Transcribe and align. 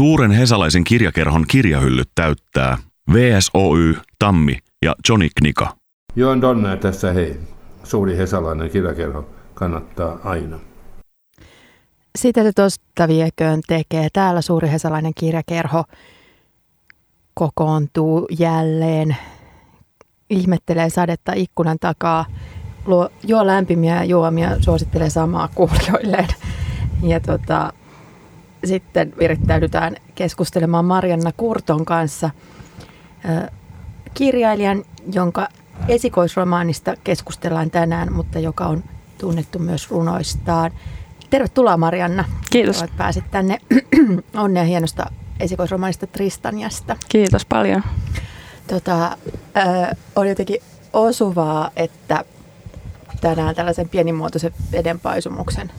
Suuren 0.00 0.30
hesalaisen 0.30 0.84
kirjakerhon 0.84 1.44
kirjahyllyt 1.48 2.10
täyttää 2.14 2.78
VSOY, 3.12 3.96
Tammi 4.18 4.58
ja 4.84 4.94
Johnny 5.08 5.28
Knika. 5.36 5.76
Joon 6.16 6.40
Donner 6.40 6.78
tässä 6.78 7.12
hei. 7.12 7.40
Suuri 7.84 8.16
hesalainen 8.16 8.70
kirjakerho 8.70 9.28
kannattaa 9.54 10.18
aina. 10.24 10.58
Sitä 12.18 12.42
se 12.42 12.52
tuosta 12.52 13.08
vieköön 13.08 13.60
tekee. 13.66 14.08
Täällä 14.12 14.40
suuri 14.40 14.70
hesalainen 14.70 15.12
kirjakerho 15.14 15.84
kokoontuu 17.34 18.28
jälleen, 18.38 19.16
ihmettelee 20.30 20.90
sadetta 20.90 21.32
ikkunan 21.34 21.78
takaa, 21.80 22.24
luo, 22.86 23.08
juo 23.26 23.46
lämpimiä 23.46 24.04
juomia, 24.04 24.60
suosittelee 24.60 25.10
samaa 25.10 25.48
kuulijoilleen. 25.54 26.28
Ja 27.02 27.20
tota, 27.20 27.72
sitten 28.64 29.12
virittäydytään 29.18 29.96
keskustelemaan 30.14 30.84
Marianna 30.84 31.32
Kurton 31.36 31.84
kanssa, 31.84 32.30
kirjailijan, 34.14 34.84
jonka 35.12 35.48
esikoisromaanista 35.88 36.94
keskustellaan 37.04 37.70
tänään, 37.70 38.12
mutta 38.12 38.38
joka 38.38 38.66
on 38.66 38.84
tunnettu 39.18 39.58
myös 39.58 39.90
runoistaan. 39.90 40.70
Tervetuloa 41.30 41.76
Marianna. 41.76 42.24
Kiitos. 42.50 42.80
Olet 42.80 42.96
pääsit 42.96 43.24
tänne. 43.30 43.58
Onnea 44.34 44.64
hienosta 44.64 45.06
esikoisromaanista 45.40 46.06
Tristaniasta. 46.06 46.96
Kiitos 47.08 47.44
paljon. 47.44 47.82
Tota, 48.66 49.16
äh, 49.56 49.96
on 50.16 50.28
jotenkin 50.28 50.60
osuvaa, 50.92 51.70
että 51.76 52.24
tänään 53.20 53.54
tällaisen 53.54 53.88
pienimuotoisen 53.88 54.52
vedenpaisumuksen 54.72 55.70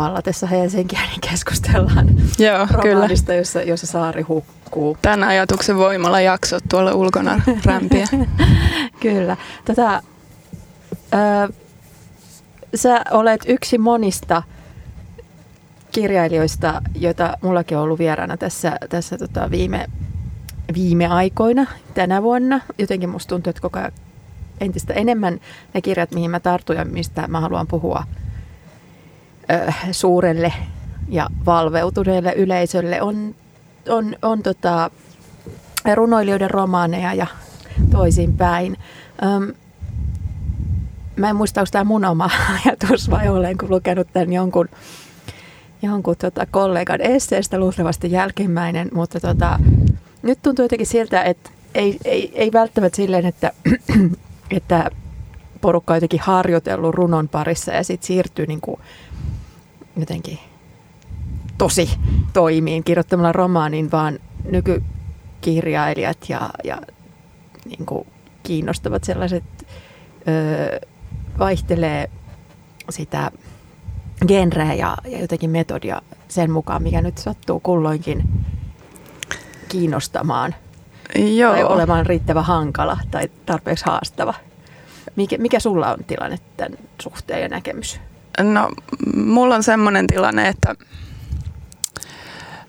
vallatessa 0.00 0.46
Helsinkiä, 0.46 1.00
niin 1.00 1.20
keskustellaan 1.30 2.08
Joo, 2.38 2.66
kyllä. 2.82 3.08
jossa, 3.36 3.62
jossa 3.62 3.86
saari 3.86 4.22
hukkuu. 4.22 4.96
Tämän 5.02 5.24
ajatuksen 5.24 5.76
voimalla 5.76 6.20
jaksot 6.20 6.64
tuolla 6.68 6.92
ulkona 6.92 7.40
rämpiä. 7.64 8.06
kyllä. 9.00 9.36
Tota, 9.64 10.02
ö, 11.14 11.52
sä 12.74 13.02
olet 13.10 13.40
yksi 13.46 13.78
monista 13.78 14.42
kirjailijoista, 15.92 16.82
joita 16.94 17.36
mullakin 17.42 17.76
on 17.76 17.82
ollut 17.84 17.98
vieraana 17.98 18.36
tässä, 18.36 18.76
tässä 18.88 19.18
tota 19.18 19.50
viime, 19.50 19.86
viime 20.74 21.06
aikoina, 21.06 21.66
tänä 21.94 22.22
vuonna. 22.22 22.60
Jotenkin 22.78 23.08
musta 23.08 23.28
tuntuu, 23.28 23.50
että 23.50 23.62
koko 23.62 23.78
ajan 23.78 23.92
entistä 24.60 24.94
enemmän 24.94 25.40
ne 25.74 25.80
kirjat, 25.80 26.10
mihin 26.10 26.30
mä 26.30 26.40
tartun 26.40 26.76
ja 26.76 26.84
mistä 26.84 27.28
mä 27.28 27.40
haluan 27.40 27.66
puhua– 27.66 28.04
suurelle 29.92 30.52
ja 31.08 31.26
valveutuneelle 31.46 32.32
yleisölle 32.32 33.02
on, 33.02 33.34
on, 33.88 34.16
on 34.22 34.42
tota, 34.42 34.90
runoilijoiden 35.94 36.50
romaaneja 36.50 37.14
ja 37.14 37.26
toisinpäin. 37.90 38.76
Öm, 39.22 39.52
mä 41.16 41.28
en 41.28 41.36
muista, 41.36 41.60
onko 41.60 41.68
tämä 41.72 41.84
mun 41.84 42.04
oma 42.04 42.30
ajatus 42.64 43.10
vai 43.10 43.28
olenko 43.28 43.66
lukenut 43.68 44.08
tämän 44.12 44.32
jonkun, 44.32 44.68
jonkun 45.82 46.16
tota 46.16 46.46
kollegan 46.50 47.00
esseestä 47.00 47.58
luultavasti 47.58 48.12
jälkimmäinen, 48.12 48.88
mutta 48.94 49.20
tota, 49.20 49.58
nyt 50.22 50.38
tuntuu 50.42 50.64
jotenkin 50.64 50.86
siltä, 50.86 51.22
että 51.22 51.50
ei, 51.74 51.98
ei, 52.04 52.32
ei 52.34 52.52
välttämättä 52.52 52.96
silleen, 52.96 53.26
että, 53.26 53.52
että 54.56 54.90
porukka 55.60 55.92
on 55.92 55.96
jotenkin 55.96 56.20
harjoitellut 56.20 56.94
runon 56.94 57.28
parissa 57.28 57.72
ja 57.72 57.84
sitten 57.84 58.06
siirtyy 58.06 58.46
niin 58.46 58.60
kuin 58.60 58.80
jotenkin 60.00 60.38
tosi 61.58 61.90
toimiin 62.32 62.84
kirjoittamalla 62.84 63.32
romaanin, 63.32 63.90
vaan 63.90 64.18
nykykirjailijat 64.50 66.18
ja, 66.28 66.50
ja 66.64 66.80
niin 67.64 67.86
kuin 67.86 68.06
kiinnostavat 68.42 69.04
sellaiset 69.04 69.44
ö, 70.28 70.86
vaihtelee 71.38 72.10
sitä 72.90 73.30
genreä 74.26 74.74
ja, 74.74 74.96
ja 75.04 75.20
jotenkin 75.20 75.50
metodia 75.50 76.02
sen 76.28 76.50
mukaan, 76.50 76.82
mikä 76.82 77.02
nyt 77.02 77.18
sattuu 77.18 77.60
kulloinkin 77.60 78.28
kiinnostamaan 79.68 80.54
Joo. 81.36 81.52
tai 81.52 81.64
olemaan 81.64 82.06
riittävän 82.06 82.44
hankala 82.44 82.98
tai 83.10 83.30
tarpeeksi 83.46 83.84
haastava. 83.86 84.34
Mikä, 85.16 85.38
mikä 85.38 85.60
sulla 85.60 85.92
on 85.92 86.04
tilanne 86.06 86.38
tämän 86.56 86.78
suhteen 87.02 87.42
ja 87.42 87.48
näkemys? 87.48 88.00
No, 88.38 88.68
mulla 89.14 89.54
on 89.54 89.62
semmoinen 89.62 90.06
tilanne, 90.06 90.48
että 90.48 90.74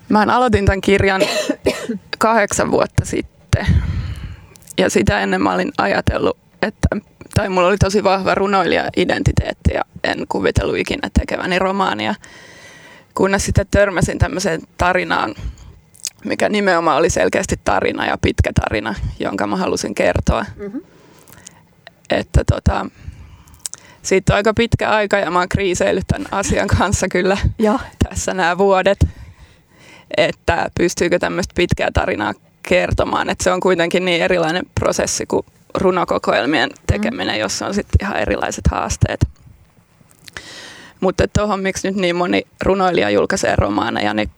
mä 0.09 0.25
aloitin 0.29 0.65
tämän 0.65 0.81
kirjan 0.81 1.21
kahdeksan 2.17 2.71
vuotta 2.71 3.05
sitten. 3.05 3.67
Ja 4.77 4.89
sitä 4.89 5.19
ennen 5.19 5.41
mä 5.41 5.53
olin 5.53 5.71
ajatellut, 5.77 6.37
että, 6.61 6.87
tai 7.33 7.49
mulla 7.49 7.67
oli 7.67 7.77
tosi 7.77 8.03
vahva 8.03 8.35
runoilija-identiteetti 8.35 9.73
ja 9.73 9.81
en 10.03 10.25
kuvitellut 10.29 10.77
ikinä 10.77 11.09
tekeväni 11.19 11.59
romaania. 11.59 12.15
Kunnes 13.13 13.45
sitten 13.45 13.65
törmäsin 13.71 14.19
tämmöiseen 14.19 14.61
tarinaan, 14.77 15.35
mikä 16.25 16.49
nimenomaan 16.49 16.97
oli 16.97 17.09
selkeästi 17.09 17.55
tarina 17.63 18.05
ja 18.05 18.17
pitkä 18.21 18.51
tarina, 18.61 18.95
jonka 19.19 19.47
mä 19.47 19.55
halusin 19.55 19.95
kertoa. 19.95 20.45
Mm-hmm. 20.55 20.81
Että 22.09 22.43
tota, 22.43 22.85
siitä 24.01 24.33
on 24.33 24.37
aika 24.37 24.53
pitkä 24.53 24.89
aika 24.89 25.17
ja 25.17 25.31
mä 25.31 25.39
oon 25.39 25.49
kriiseillyt 25.49 26.07
tämän 26.07 26.27
asian 26.31 26.67
kanssa 26.67 27.07
kyllä 27.07 27.37
ja. 27.59 27.79
tässä 28.09 28.33
nämä 28.33 28.57
vuodet, 28.57 29.07
että 30.17 30.71
pystyykö 30.77 31.19
tämmöistä 31.19 31.53
pitkää 31.55 31.89
tarinaa 31.93 32.33
kertomaan, 32.63 33.29
että 33.29 33.43
se 33.43 33.51
on 33.51 33.59
kuitenkin 33.59 34.05
niin 34.05 34.21
erilainen 34.21 34.65
prosessi 34.79 35.25
kuin 35.25 35.45
runokokoelmien 35.75 36.69
tekeminen, 36.87 37.35
mm. 37.35 37.39
jossa 37.39 37.67
on 37.67 37.73
sitten 37.73 38.07
ihan 38.07 38.19
erilaiset 38.19 38.67
haasteet. 38.71 39.19
Mutta 40.99 41.27
tuohon, 41.27 41.59
miksi 41.59 41.87
nyt 41.87 41.97
niin 41.97 42.15
moni 42.15 42.41
runoilija 42.61 43.09
julkaisee 43.09 43.55
romaaneja, 43.55 44.13
niin 44.13 44.31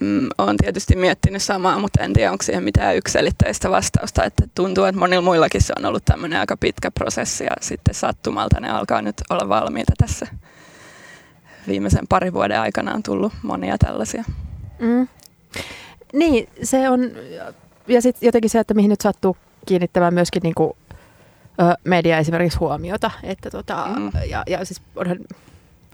mm, 0.00 0.28
olen 0.38 0.56
tietysti 0.56 0.96
miettinyt 0.96 1.42
samaa, 1.42 1.78
mutta 1.78 2.02
en 2.02 2.12
tiedä, 2.12 2.32
onko 2.32 2.42
siihen 2.42 2.64
mitään 2.64 2.96
yksilitteistä 2.96 3.70
vastausta. 3.70 4.24
Että 4.24 4.44
tuntuu, 4.54 4.84
että 4.84 4.98
monilla 4.98 5.22
muillakin 5.22 5.62
se 5.62 5.72
on 5.78 5.84
ollut 5.84 6.04
tämmöinen 6.04 6.40
aika 6.40 6.56
pitkä 6.56 6.90
prosessi 6.90 7.44
ja 7.44 7.50
sitten 7.60 7.94
sattumalta 7.94 8.60
ne 8.60 8.70
alkaa 8.70 9.02
nyt 9.02 9.16
olla 9.30 9.48
valmiita 9.48 9.92
tässä. 9.98 10.26
Viimeisen 11.66 12.06
parin 12.08 12.32
vuoden 12.32 12.60
aikana 12.60 12.94
on 12.94 13.02
tullut 13.02 13.32
monia 13.42 13.78
tällaisia. 13.78 14.24
Mm. 14.78 15.08
Niin, 16.12 16.48
se 16.62 16.88
on, 16.88 17.00
ja 17.86 18.02
sitten 18.02 18.26
jotenkin 18.26 18.50
se, 18.50 18.58
että 18.58 18.74
mihin 18.74 18.88
nyt 18.88 19.00
sattuu 19.00 19.36
kiinnittämään 19.66 20.14
myöskin 20.14 20.42
niin 20.42 20.54
kuin, 20.54 20.72
media 21.84 22.18
esimerkiksi 22.18 22.58
huomiota, 22.58 23.10
että 23.22 23.50
tota, 23.50 23.86
mm. 23.96 24.10
ja, 24.28 24.42
ja 24.46 24.64
siis 24.64 24.82
onhan 24.96 25.18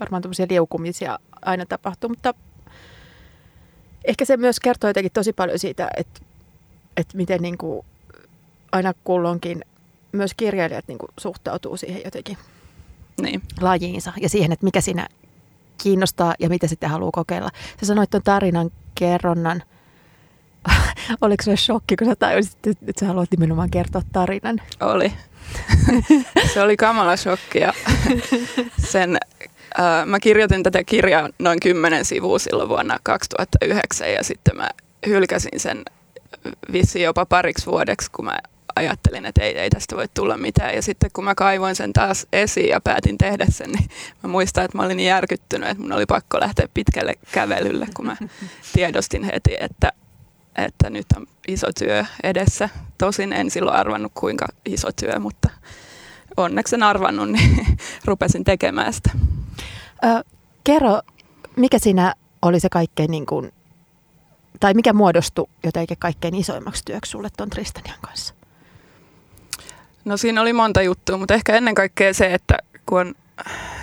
varmaan 0.01 0.23
tämmöisiä 0.23 0.47
liukumisia 0.51 1.19
aina 1.43 1.67
tapahtuu, 1.67 2.09
mutta 2.09 2.35
ehkä 4.07 4.25
se 4.25 4.37
myös 4.37 4.61
kertoo 4.61 4.91
jotenkin 4.91 5.13
tosi 5.13 5.33
paljon 5.33 5.59
siitä, 5.59 5.89
että, 5.97 6.21
että 6.97 7.17
miten 7.17 7.43
niin 7.43 7.59
kuin 7.59 7.87
aina 8.73 8.95
kulloinkin 9.05 9.65
myös 10.13 10.35
kirjailijat 10.37 10.89
niin 10.89 10.99
kuin 10.99 11.11
suhtautuu 11.19 11.77
siihen 11.77 12.01
jotenkin 12.05 12.39
niin. 13.21 13.43
lajiinsa 13.61 14.13
ja 14.21 14.29
siihen, 14.29 14.53
että 14.53 14.65
mikä 14.65 14.81
siinä 14.81 15.09
kiinnostaa 15.83 16.35
ja 16.39 16.49
mitä 16.49 16.67
sitten 16.67 16.91
haluaa 16.91 17.11
kokeilla. 17.13 17.51
Sä 17.81 17.87
sanoit 17.87 18.11
tuon 18.11 18.23
tarinan 18.23 18.71
kerronnan. 18.95 19.63
Oliko 21.21 21.43
se 21.43 21.57
shokki, 21.57 21.97
kun 21.97 22.07
sä 22.07 22.17
tajusit, 22.17 22.67
että 22.67 23.01
sä 23.01 23.07
haluat 23.07 23.31
nimenomaan 23.31 23.71
kertoa 23.71 24.03
tarinan? 24.13 24.61
Oli. 24.81 25.13
se 26.55 26.63
oli 26.63 26.77
kamala 26.77 27.17
shokki 27.17 27.59
ja 27.59 27.73
sen 28.93 29.19
mä 30.07 30.21
kirjoitin 30.21 30.63
tätä 30.63 30.85
kirjaa 30.85 31.29
noin 31.39 31.61
kymmenen 31.61 32.05
sivua 32.05 32.39
silloin 32.39 32.69
vuonna 32.69 32.99
2009 33.03 34.13
ja 34.13 34.25
sitten 34.25 34.57
mä 34.57 34.69
hylkäsin 35.07 35.61
sen 35.61 35.83
vissiin 36.73 37.05
jopa 37.05 37.27
pariksi 37.27 37.67
vuodeksi, 37.67 38.11
kun 38.11 38.25
mä 38.25 38.39
ajattelin, 38.77 39.27
että 39.27 39.43
ei, 39.43 39.59
ei 39.59 39.71
tästä 39.71 39.97
voi 39.97 40.09
tulla 40.15 40.37
mitään. 40.37 40.75
Ja 40.75 40.83
sitten 40.83 41.11
kun 41.13 41.25
mä 41.25 41.35
kaivoin 41.35 41.77
sen 41.77 41.93
taas 41.93 42.27
esiin 42.33 42.69
ja 42.69 42.81
päätin 42.81 43.19
tehdä 43.19 43.47
sen, 43.49 43.71
niin 43.71 43.91
mä 44.23 44.29
muistan, 44.29 44.65
että 44.65 44.79
mä 44.79 44.85
olin 44.85 44.97
niin 44.97 45.09
järkyttynyt, 45.09 45.69
että 45.69 45.83
mun 45.83 45.93
oli 45.93 46.07
pakko 46.07 46.41
lähteä 46.41 46.69
pitkälle 46.75 47.15
kävelylle, 47.33 47.87
kun 47.97 48.07
mä 48.07 48.17
tiedostin 48.75 49.25
heti, 49.25 49.57
että, 49.61 49.93
että 50.57 50.91
nyt 50.91 51.07
on 51.17 51.27
iso 51.49 51.67
työ 51.79 52.05
edessä. 52.23 52.69
Tosin 52.99 53.33
en 53.33 53.51
silloin 53.51 53.77
arvannut, 53.77 54.13
kuinka 54.15 54.47
iso 54.67 54.89
työ, 54.93 55.19
mutta 55.19 55.51
onneksi 56.37 56.75
en 56.75 56.83
arvannut, 56.83 57.31
niin 57.31 57.67
rupesin 58.05 58.45
tekemään 58.45 58.93
sitä. 58.93 59.11
Ö, 60.05 60.25
kerro, 60.65 61.01
mikä 61.57 61.79
siinä 61.79 62.15
oli 62.43 62.61
se 62.61 62.69
kaikkein 62.69 63.11
niin 63.11 63.27
kuin, 63.27 63.53
tai 64.61 64.75
mikä 64.75 64.93
muodostui 64.93 65.49
jotenkin 65.65 65.97
kaikkein 65.99 66.35
isoimmaksi 66.35 66.83
työksi 66.85 67.11
sulle 67.11 67.29
tuon 67.37 67.51
Tristanian 67.51 67.99
kanssa? 68.01 68.35
No 70.05 70.17
siinä 70.17 70.41
oli 70.41 70.53
monta 70.53 70.83
juttua, 70.83 71.17
mutta 71.17 71.35
ehkä 71.35 71.57
ennen 71.57 71.75
kaikkea 71.75 72.15
se, 72.15 72.35
että 72.35 72.59
kun 72.87 73.01
on 73.01 73.15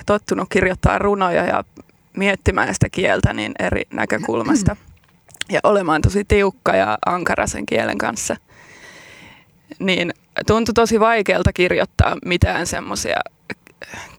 tottunut 0.06 0.50
kirjoittaa 0.50 1.00
runoja 1.00 1.46
ja 1.46 1.64
miettimään 2.18 2.74
sitä 2.74 2.90
kieltä 2.90 3.34
niin 3.34 3.52
eri 3.60 3.84
näkökulmasta. 3.94 4.76
ja 5.50 5.60
olemaan 5.64 6.02
tosi 6.02 6.26
tiukka 6.26 6.76
ja 6.76 6.98
ankara 7.06 7.48
sen 7.48 7.66
kielen 7.66 7.98
kanssa. 7.98 8.36
Niin 9.80 10.14
tuntui 10.48 10.74
tosi 10.74 11.00
vaikealta 11.00 11.54
kirjoittaa 11.54 12.18
mitään 12.26 12.68
semmoisia 12.68 13.18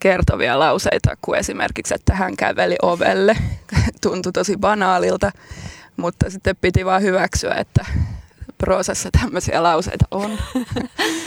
kertovia 0.00 0.58
lauseita 0.58 1.16
kuin 1.22 1.38
esimerkiksi, 1.38 1.94
että 1.94 2.14
hän 2.14 2.36
käveli 2.36 2.76
ovelle. 2.82 3.36
Tuntui 4.02 4.32
tosi 4.32 4.56
banaalilta, 4.56 5.30
mutta 5.96 6.30
sitten 6.30 6.56
piti 6.60 6.84
vaan 6.84 7.02
hyväksyä, 7.02 7.54
että 7.54 7.84
proosassa 8.58 9.08
tämmöisiä 9.20 9.62
lauseita 9.62 10.04
on. 10.10 10.38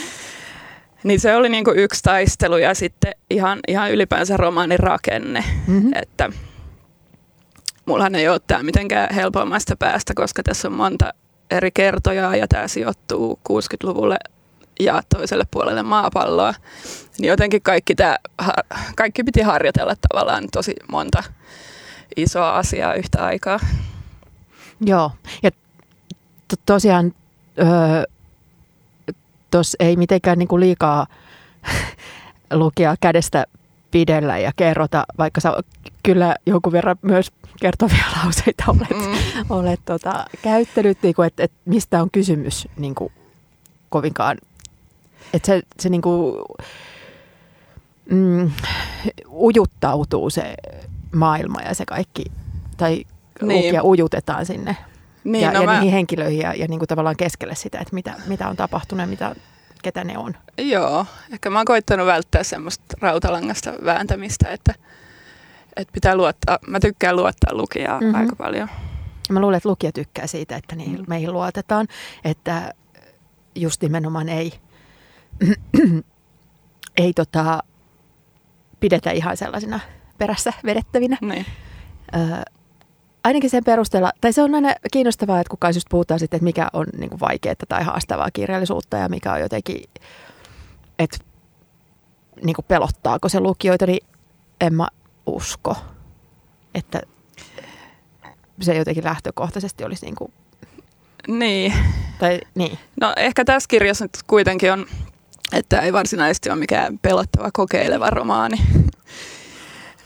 niin 1.04 1.20
se 1.20 1.36
oli 1.36 1.50
niinku 1.50 1.72
yksi 1.76 2.04
taistelu 2.04 2.58
ja 2.58 2.74
sitten 2.74 3.12
ihan, 3.30 3.60
ihan 3.68 3.92
ylipäänsä 3.92 4.38
romaanin 4.38 4.80
rakenne. 4.80 5.44
Mm-hmm. 5.68 5.92
Että 5.96 6.30
mullahan 7.86 8.16
ei 8.16 8.30
ole 8.30 8.40
tämä 8.48 8.64
mitenkään 8.64 9.16
helpommasta 9.16 9.76
päästä, 9.76 10.14
koska 10.16 10.44
tässä 10.44 10.68
on 10.68 10.74
monta 10.74 11.14
eri 11.52 11.72
kertojaa 11.72 12.36
ja 12.36 12.48
tämä 12.48 12.68
sijoittuu 12.68 13.40
60-luvulle 13.50 14.18
ja 14.80 15.02
toiselle 15.16 15.44
puolelle 15.52 15.84
maapalloa. 15.84 16.54
Niin 17.20 17.30
jotenkin 17.30 17.62
kaikki, 17.62 17.96
tää, 17.96 18.18
kaikki 18.96 19.24
piti 19.24 19.42
harjoitella 19.42 19.94
tavallaan 20.10 20.44
tosi 20.52 20.76
monta 20.92 21.24
isoa 22.18 22.58
asiaa 22.58 22.94
yhtä 22.94 23.26
aikaa. 23.26 23.60
Joo, 24.82 25.12
ja 25.44 25.52
to, 26.48 26.56
tosiaan 26.66 27.14
öö, 27.60 28.04
tuossa 29.52 29.76
ei 29.80 29.96
mitenkään 29.96 30.38
niinku 30.38 30.60
liikaa 30.60 31.08
lukia 32.54 32.96
kädestä 33.00 33.46
pidellä 33.92 34.38
ja 34.38 34.52
kerrota, 34.56 35.06
vaikka 35.18 35.42
sä 35.42 35.54
kyllä 36.04 36.36
jonkun 36.46 36.72
verran 36.72 36.98
myös 37.02 37.32
kertovia 37.62 38.06
lauseita 38.24 38.64
olet, 38.68 38.90
mm. 38.90 39.46
olet 39.50 39.80
tota, 39.86 40.26
käyttänyt, 40.42 40.98
niin 41.04 41.16
kuin, 41.16 41.28
että, 41.28 41.44
että 41.44 41.58
mistä 41.66 42.02
on 42.02 42.12
kysymys 42.12 42.68
niin 42.78 42.96
kuin, 42.96 43.14
kovinkaan. 43.90 44.38
Että 45.34 45.46
se, 45.46 45.62
se 45.80 45.90
niin 45.90 46.02
kuin, 46.02 46.44
mm, 48.12 48.52
ujuttautuu 49.32 50.30
se 50.30 50.56
maailma 51.16 51.62
ja 51.62 51.76
se 51.76 51.86
kaikki, 51.86 52.26
tai 52.78 53.04
niin. 53.42 53.66
lukia 53.66 53.84
ujutetaan 53.84 54.46
sinne 54.46 54.78
niin, 55.32 55.44
ja, 55.44 55.52
no 55.52 55.62
ja 55.62 55.66
mä... 55.66 55.74
niihin 55.74 55.92
henkilöihin 55.92 56.40
ja, 56.40 56.54
ja 56.54 56.68
niin 56.68 56.80
kuin 56.80 56.88
tavallaan 56.88 57.18
keskelle 57.18 57.56
sitä, 57.56 57.80
että 57.80 57.96
mitä, 57.96 58.14
mitä 58.28 58.50
on 58.50 58.56
tapahtunut 58.56 59.02
ja 59.02 59.08
mitä, 59.08 59.36
ketä 59.84 60.04
ne 60.04 60.18
on. 60.18 60.34
Joo, 60.58 61.06
ehkä 61.34 61.50
mä 61.50 61.60
oon 61.60 61.66
koittanut 61.66 62.08
välttää 62.08 62.44
semmoista 62.44 62.98
rautalangasta 63.02 63.74
vääntämistä, 63.86 64.50
että, 64.50 64.74
että 65.76 65.94
pitää 65.94 66.16
luottaa, 66.16 66.60
mä 66.68 66.80
tykkään 66.80 67.16
luottaa 67.16 67.56
lukijaa 67.56 68.00
mm-hmm. 68.02 68.16
aika 68.16 68.36
paljon. 68.36 68.70
Mä 69.30 69.40
luulen, 69.40 69.58
että 69.58 69.70
lukija 69.70 69.92
tykkää 69.92 70.28
siitä, 70.28 70.56
että 70.56 70.76
niihin, 70.76 71.00
mm. 71.00 71.06
meihin 71.08 71.34
luotetaan, 71.34 71.88
että 72.24 72.74
just 73.56 73.82
nimenomaan 73.82 74.30
ei, 74.30 74.54
ei 76.98 77.14
tota, 77.14 77.64
pidetä 78.80 79.12
ihan 79.12 79.38
sellaisina 79.38 79.80
perässä 80.18 80.54
vedettävinä. 80.66 81.18
Niin. 81.22 81.46
Ö, 82.16 82.52
ainakin 83.24 83.50
sen 83.50 83.64
perusteella, 83.64 84.12
tai 84.22 84.34
se 84.34 84.42
on 84.42 84.56
aina 84.56 84.74
kiinnostavaa, 84.92 85.40
että 85.40 85.52
kukaan 85.52 85.74
just 85.76 85.88
puhutaan 85.90 86.20
sitten, 86.20 86.38
että 86.38 86.44
mikä 86.44 86.68
on 86.74 86.86
niin 86.98 87.10
kuin 87.10 87.20
vaikeaa 87.20 87.56
tai 87.68 87.84
haastavaa 87.84 88.32
kirjallisuutta 88.34 88.98
ja 88.98 89.10
mikä 89.10 89.34
on 89.34 89.40
jotenkin, 89.40 89.84
että 91.00 91.18
niin 92.44 92.56
kuin 92.56 92.66
pelottaako 92.68 93.30
se 93.30 93.40
lukijoita, 93.40 93.86
niin 93.86 94.08
en 94.62 94.74
mä 94.74 94.88
usko, 95.26 95.76
että 96.76 97.02
se 98.62 98.76
jotenkin 98.76 99.04
lähtökohtaisesti 99.04 99.84
olisi 99.84 100.06
niin 100.06 100.16
kuin 100.16 100.32
niin. 101.28 101.74
Tai, 102.20 102.40
niin. 102.56 102.80
No 103.02 103.14
ehkä 103.18 103.46
tässä 103.46 103.68
kirjassa 103.68 104.06
nyt 104.06 104.18
kuitenkin 104.28 104.74
on, 104.74 104.86
että 105.54 105.80
ei 105.80 105.94
varsinaisesti 105.94 106.50
ole 106.50 106.60
mikään 106.60 107.00
pelottava 107.00 107.50
kokeileva 107.54 108.10
romaani 108.10 108.58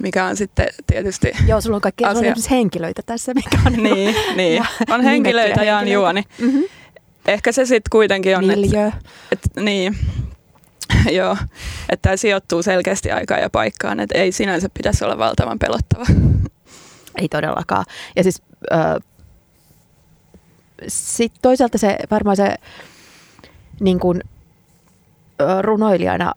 mikä 0.01 0.25
on 0.25 0.37
sitten 0.37 0.67
tietysti 0.87 1.31
Joo, 1.47 1.61
sulla 1.61 1.75
on 1.75 1.81
kaikki 1.81 2.05
asia. 2.05 2.29
on 2.29 2.35
henkilöitä 2.49 3.01
tässä, 3.05 3.33
mikä 3.33 3.57
on 3.65 3.73
niin, 3.73 3.83
niin, 3.85 4.15
niin. 4.35 4.63
on 4.89 5.01
henkilöitä 5.01 5.63
ja 5.63 5.77
on 5.77 5.87
juoni. 5.87 6.23
Mm-hmm. 6.37 6.63
Ehkä 7.27 7.51
se 7.51 7.65
sitten 7.65 7.89
kuitenkin 7.91 8.37
on, 8.37 8.51
että, 8.51 8.91
että 9.31 9.61
niin, 9.61 9.97
joo, 11.17 11.37
että 11.89 12.01
tämä 12.01 12.17
sijoittuu 12.17 12.63
selkeästi 12.63 13.11
aikaan 13.11 13.41
ja 13.41 13.49
paikkaan, 13.49 13.99
että 13.99 14.17
ei 14.17 14.31
sinänsä 14.31 14.69
pitäisi 14.73 15.05
olla 15.05 15.17
valtavan 15.17 15.59
pelottava. 15.59 16.05
Ei 17.21 17.29
todellakaan. 17.29 17.85
Ja 18.15 18.23
siis 18.23 18.41
äh, 18.73 18.95
sit 20.87 21.33
toisaalta 21.41 21.77
se 21.77 21.97
varmaan 22.11 22.35
se 22.35 22.55
niin 23.79 23.99
kuin, 23.99 24.23
runoilijana 25.61 26.33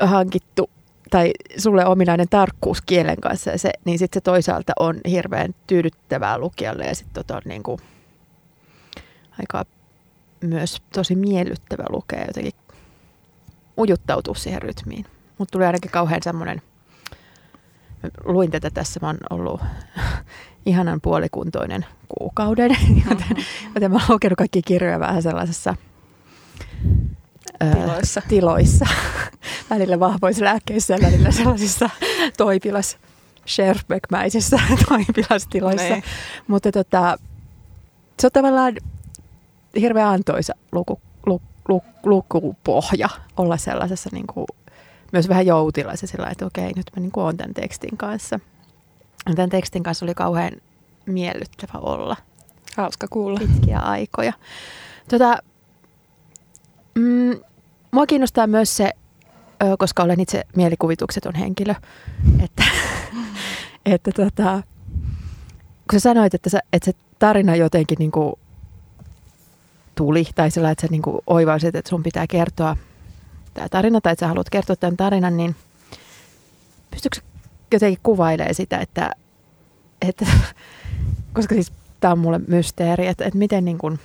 hankittu 0.00 0.70
tai 1.10 1.32
sulle 1.58 1.86
ominainen 1.86 2.28
tarkkuus 2.30 2.82
kielen 2.82 3.20
kanssa, 3.20 3.50
ja 3.50 3.58
se, 3.58 3.72
niin 3.84 3.98
sitten 3.98 4.20
se 4.20 4.24
toisaalta 4.24 4.72
on 4.78 5.00
hirveän 5.10 5.54
tyydyttävää 5.66 6.38
lukijalle 6.38 6.84
ja 6.84 6.94
sitten 6.94 7.14
tota 7.14 7.36
on 7.36 7.42
niin 7.44 7.62
kuin 7.62 7.78
aika 9.38 9.64
myös 10.40 10.82
tosi 10.92 11.16
miellyttävä 11.16 11.84
lukea 11.90 12.24
jotenkin 12.26 12.54
ujuttautua 13.78 14.34
siihen 14.34 14.62
rytmiin. 14.62 15.06
Mutta 15.38 15.52
tuli 15.52 15.64
ainakin 15.64 15.90
kauhean 15.90 16.22
semmoinen, 16.22 16.62
luin 18.24 18.50
tätä 18.50 18.70
tässä, 18.70 19.00
mä 19.02 19.06
oon 19.06 19.18
ollut 19.30 19.60
ihanan 20.66 21.00
puolikuntoinen 21.00 21.86
kuukauden, 22.08 22.70
joten, 23.10 23.44
joten 23.74 23.90
mä 23.90 23.96
oon 23.96 24.06
lukenut 24.08 24.36
kaikki 24.36 24.62
kirjoja 24.62 25.00
vähän 25.00 25.22
sellaisessa 25.22 25.74
tiloissa. 27.72 28.22
tiloissa. 28.28 28.86
välillä 29.70 30.00
vahvoissa 30.00 30.44
lääkkeissä 30.44 30.94
ja 30.94 30.98
välillä 31.02 31.30
sellaisissa 31.30 31.90
toipilas 32.36 32.98
Sherbeck-mäisissä 33.46 34.60
toipilastiloissa. 34.88 35.94
Ne. 35.94 36.02
Mutta 36.46 36.72
tota, 36.72 37.18
se 38.20 38.26
on 38.26 38.30
tavallaan 38.32 38.76
hirveän 39.80 40.08
antoisa 40.08 40.52
luku, 40.72 41.00
lu, 41.26 41.42
lu, 41.68 41.82
lukupohja 42.04 43.08
olla 43.36 43.56
sellaisessa 43.56 44.10
niin 44.12 44.26
kuin, 44.26 44.46
myös 45.12 45.28
vähän 45.28 45.46
joutilaisessa 45.46 46.06
sillä 46.06 46.28
että 46.30 46.46
okei, 46.46 46.72
nyt 46.76 46.86
mä 46.96 47.00
niin 47.00 47.12
kuin 47.12 47.24
olen 47.24 47.36
tämän 47.36 47.54
tekstin 47.54 47.96
kanssa. 47.96 48.40
Tämän 49.36 49.50
tekstin 49.50 49.82
kanssa 49.82 50.04
oli 50.04 50.14
kauhean 50.14 50.52
miellyttävä 51.06 51.78
olla. 51.78 52.16
Hauska 52.76 53.06
kuulla. 53.10 53.38
Pitkiä 53.38 53.78
aikoja. 53.78 54.32
Tota, 55.08 55.38
mm, 56.96 57.40
mua 57.90 58.06
kiinnostaa 58.06 58.46
myös 58.46 58.76
se, 58.76 58.90
koska 59.78 60.02
olen 60.02 60.20
itse 60.20 60.42
mielikuvitukseton 60.56 61.34
henkilö, 61.34 61.74
että, 62.44 62.64
että 63.94 64.10
tota, 64.12 64.62
kun 65.90 66.00
sä 66.00 66.02
sanoit, 66.02 66.34
että, 66.34 66.50
sä, 66.50 66.60
että 66.72 66.84
se 66.84 66.92
tarina 67.18 67.56
jotenkin 67.56 67.96
niin 67.98 68.10
kuin 68.10 68.32
tuli, 69.94 70.26
tai 70.34 70.50
sillä, 70.50 70.70
että 70.70 70.86
sä 70.86 70.88
niin 70.90 71.02
kuin 71.02 71.18
oivalsit, 71.26 71.74
että 71.74 71.88
sun 71.88 72.02
pitää 72.02 72.26
kertoa 72.26 72.76
tämä 73.54 73.68
tarina, 73.68 74.00
tai 74.00 74.12
että 74.12 74.22
sä 74.24 74.28
haluat 74.28 74.50
kertoa 74.50 74.76
tämän 74.76 74.96
tarinan, 74.96 75.36
niin 75.36 75.56
pystytkö 76.90 77.20
jotenkin 77.72 78.00
kuvailemaan 78.02 78.54
sitä, 78.54 78.78
että, 78.78 79.10
että 80.02 80.26
koska 81.34 81.54
siis 81.54 81.72
tämä 82.00 82.12
on 82.12 82.18
mulle 82.18 82.40
mysteeri, 82.48 83.06
että, 83.06 83.24
että 83.24 83.38
miten 83.38 83.64
niin 83.64 83.78
kuin, 83.78 84.00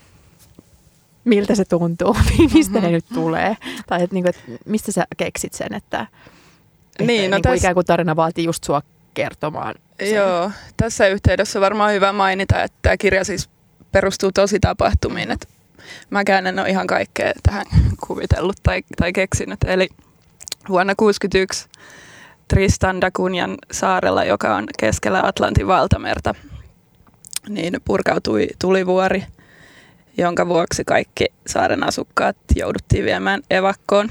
miltä 1.26 1.56
se 1.56 1.66
tuntuu, 1.66 2.18
mistä 2.54 2.74
mm-hmm. 2.74 2.86
ne 2.86 2.92
nyt 2.92 3.06
tulee. 3.14 3.58
Tai 3.88 4.04
että, 4.04 4.14
niin 4.14 4.24
kuin, 4.24 4.30
että 4.30 4.66
mistä 4.66 4.92
sä 4.92 5.06
keksit 5.18 5.54
sen, 5.54 5.74
että, 5.74 6.02
että 6.02 7.04
niin, 7.04 7.32
no 7.32 7.38
niin 7.38 7.42
kuin 7.44 7.54
täs... 7.54 7.60
ikään 7.60 7.74
kuin 7.74 7.86
tarina 7.86 8.16
vaatii 8.16 8.46
just 8.46 8.64
sua 8.64 8.82
kertomaan. 9.14 9.76
Sen. 10.00 10.16
Joo, 10.16 10.52
tässä 10.78 11.08
yhteydessä 11.08 11.60
on 11.60 11.62
varmaan 11.62 11.94
hyvä 11.94 12.14
mainita, 12.14 12.64
että 12.64 12.78
tämä 12.82 12.98
kirja 12.98 13.26
siis 13.26 13.50
perustuu 13.92 14.32
tosi 14.32 14.60
tapahtumiin. 14.60 15.32
Että 15.32 15.48
mäkään 16.10 16.48
en 16.48 16.60
ole 16.60 16.70
ihan 16.70 16.88
kaikkea 16.88 17.32
tähän 17.44 17.66
kuvitellut 18.08 18.58
tai, 18.64 18.84
tai 18.98 19.14
keksinyt. 19.14 19.60
Eli 19.66 19.90
vuonna 20.70 20.96
1961 20.96 21.70
Tristan 22.48 23.02
da 23.02 23.12
Cunhan 23.12 23.58
saarella, 23.72 24.24
joka 24.24 24.56
on 24.56 24.68
keskellä 24.80 25.22
Atlantin 25.24 25.68
valtamerta, 25.68 26.36
niin 27.50 27.78
purkautui 27.86 28.48
tulivuori– 28.60 29.24
jonka 30.18 30.48
vuoksi 30.48 30.84
kaikki 30.84 31.26
saaren 31.48 31.84
asukkaat 31.88 32.38
jouduttiin 32.56 33.06
viemään 33.06 33.42
evakkoon. 33.50 34.10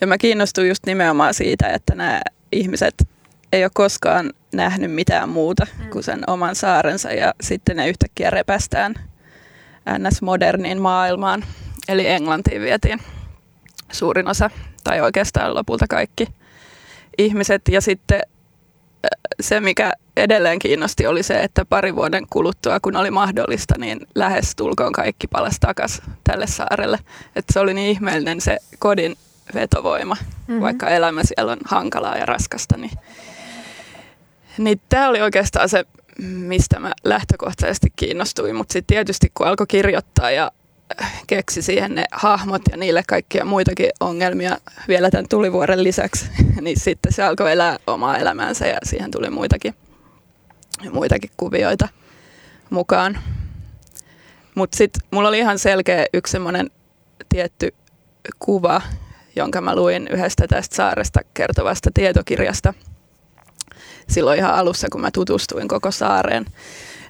Ja 0.00 0.06
mä 0.06 0.18
kiinnostuin 0.18 0.68
just 0.68 0.86
nimenomaan 0.86 1.34
siitä, 1.34 1.68
että 1.68 1.94
nämä 1.94 2.20
ihmiset 2.52 2.94
ei 3.52 3.64
ole 3.64 3.70
koskaan 3.74 4.32
nähnyt 4.54 4.92
mitään 4.92 5.28
muuta 5.28 5.66
mm. 5.78 5.90
kuin 5.90 6.02
sen 6.02 6.20
oman 6.26 6.54
saarensa 6.54 7.12
ja 7.12 7.34
sitten 7.40 7.76
ne 7.76 7.88
yhtäkkiä 7.88 8.30
repästään 8.30 8.94
NS-moderniin 9.98 10.80
maailmaan. 10.80 11.44
Eli 11.88 12.06
Englantiin 12.06 12.60
vietiin 12.60 13.00
suurin 13.92 14.28
osa, 14.28 14.50
tai 14.84 15.00
oikeastaan 15.00 15.54
lopulta 15.54 15.86
kaikki 15.88 16.26
ihmiset. 17.18 17.62
Ja 17.68 17.80
sitten 17.80 18.22
se, 19.40 19.60
mikä 19.60 19.92
edelleen 20.16 20.58
kiinnosti, 20.58 21.06
oli 21.06 21.22
se, 21.22 21.40
että 21.40 21.64
pari 21.64 21.96
vuoden 21.96 22.26
kuluttua, 22.30 22.80
kun 22.80 22.96
oli 22.96 23.10
mahdollista, 23.10 23.74
niin 23.78 24.00
lähes 24.14 24.56
tulkoon 24.56 24.92
kaikki 24.92 25.26
palas 25.26 25.56
takas 25.60 26.02
tälle 26.24 26.46
saarelle. 26.46 26.98
Että 27.36 27.52
se 27.52 27.60
oli 27.60 27.74
niin 27.74 27.90
ihmeellinen 27.90 28.40
se 28.40 28.58
kodin 28.78 29.16
vetovoima, 29.54 30.14
mm-hmm. 30.14 30.60
vaikka 30.60 30.88
elämä 30.88 31.20
siellä 31.24 31.52
on 31.52 31.58
hankalaa 31.64 32.16
ja 32.16 32.26
raskasta. 32.26 32.76
Niin, 32.76 32.98
niin 34.58 34.80
tämä 34.88 35.08
oli 35.08 35.20
oikeastaan 35.20 35.68
se, 35.68 35.84
mistä 36.22 36.80
mä 36.80 36.92
lähtökohtaisesti 37.04 37.92
kiinnostuin. 37.96 38.56
Mutta 38.56 38.72
sitten 38.72 38.94
tietysti 38.94 39.30
kun 39.34 39.46
alkoi 39.46 39.66
kirjoittaa 39.66 40.30
ja 40.30 40.50
keksi 41.26 41.62
siihen 41.62 41.94
ne 41.94 42.04
hahmot 42.12 42.62
ja 42.70 42.76
niille 42.76 43.02
kaikkia 43.08 43.44
muitakin 43.44 43.90
ongelmia 44.00 44.58
vielä 44.88 45.10
tämän 45.10 45.28
tulivuoren 45.28 45.84
lisäksi, 45.84 46.26
niin 46.60 46.80
sitten 46.80 47.12
se 47.12 47.22
alkoi 47.22 47.52
elää 47.52 47.78
omaa 47.86 48.18
elämäänsä 48.18 48.66
ja 48.66 48.78
siihen 48.82 49.10
tuli 49.10 49.30
muitakin, 49.30 49.74
muitakin 50.92 51.30
kuvioita 51.36 51.88
mukaan. 52.70 53.18
Mutta 54.54 54.76
sitten 54.76 55.02
mulla 55.10 55.28
oli 55.28 55.38
ihan 55.38 55.58
selkeä 55.58 56.06
yksi 56.14 56.30
semmoinen 56.30 56.70
tietty 57.28 57.74
kuva, 58.38 58.82
jonka 59.36 59.60
mä 59.60 59.76
luin 59.76 60.08
yhdestä 60.10 60.46
tästä 60.48 60.76
saaresta 60.76 61.20
kertovasta 61.34 61.90
tietokirjasta 61.94 62.74
silloin 64.08 64.38
ihan 64.38 64.54
alussa, 64.54 64.88
kun 64.92 65.00
mä 65.00 65.10
tutustuin 65.10 65.68
koko 65.68 65.90
saareen 65.90 66.44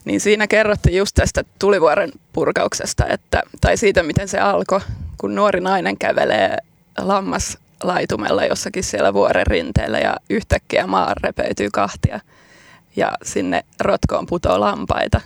niin 0.05 0.21
siinä 0.21 0.47
kerrottiin 0.47 0.97
just 0.97 1.15
tästä 1.15 1.45
tulivuoren 1.59 2.13
purkauksesta, 2.33 3.07
että, 3.07 3.43
tai 3.61 3.77
siitä, 3.77 4.03
miten 4.03 4.29
se 4.29 4.39
alkoi, 4.39 4.81
kun 5.19 5.35
nuori 5.35 5.61
nainen 5.61 5.99
kävelee 5.99 6.57
lammaslaitumella 6.99 8.45
jossakin 8.45 8.85
siellä 8.85 9.15
vuoren 9.15 9.47
rinteellä 9.47 9.99
ja 9.99 10.17
yhtäkkiä 10.31 10.87
maa 10.87 11.15
repeytyy 11.23 11.69
kahtia 11.73 12.21
ja 12.97 13.13
sinne 13.23 13.65
rotkoon 13.81 14.27
putoo 14.27 14.61
lampaita. 14.61 15.21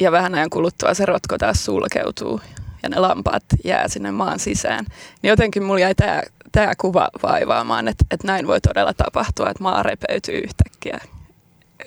Ja 0.00 0.12
vähän 0.12 0.34
ajan 0.34 0.50
kuluttua 0.50 0.94
se 0.94 1.06
rotko 1.06 1.38
taas 1.38 1.64
sulkeutuu 1.64 2.40
ja 2.82 2.88
ne 2.88 2.98
lampaat 2.98 3.44
jää 3.64 3.88
sinne 3.88 4.10
maan 4.10 4.38
sisään. 4.38 4.84
Niin 5.22 5.28
jotenkin 5.28 5.62
mulla 5.62 5.80
jäi 5.80 5.94
tämä 5.94 6.22
tämä 6.52 6.72
kuva 6.78 7.08
vaivaamaan, 7.22 7.88
että, 7.88 8.04
että 8.10 8.26
näin 8.26 8.46
voi 8.46 8.60
todella 8.60 8.94
tapahtua, 8.94 9.50
että 9.50 9.62
maa 9.62 9.82
repeytyy 9.82 10.38
yhtäkkiä 10.38 11.00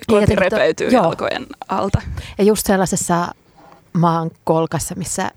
koti 0.06 0.34
repeytyy 0.34 0.90
to, 0.90 0.96
jalkojen 0.96 1.46
alta. 1.68 2.02
Ja 2.38 2.44
just 2.44 2.66
sellaisessa 2.66 3.34
maan 3.92 4.30
kolkassa, 4.44 4.94
missä 4.94 5.30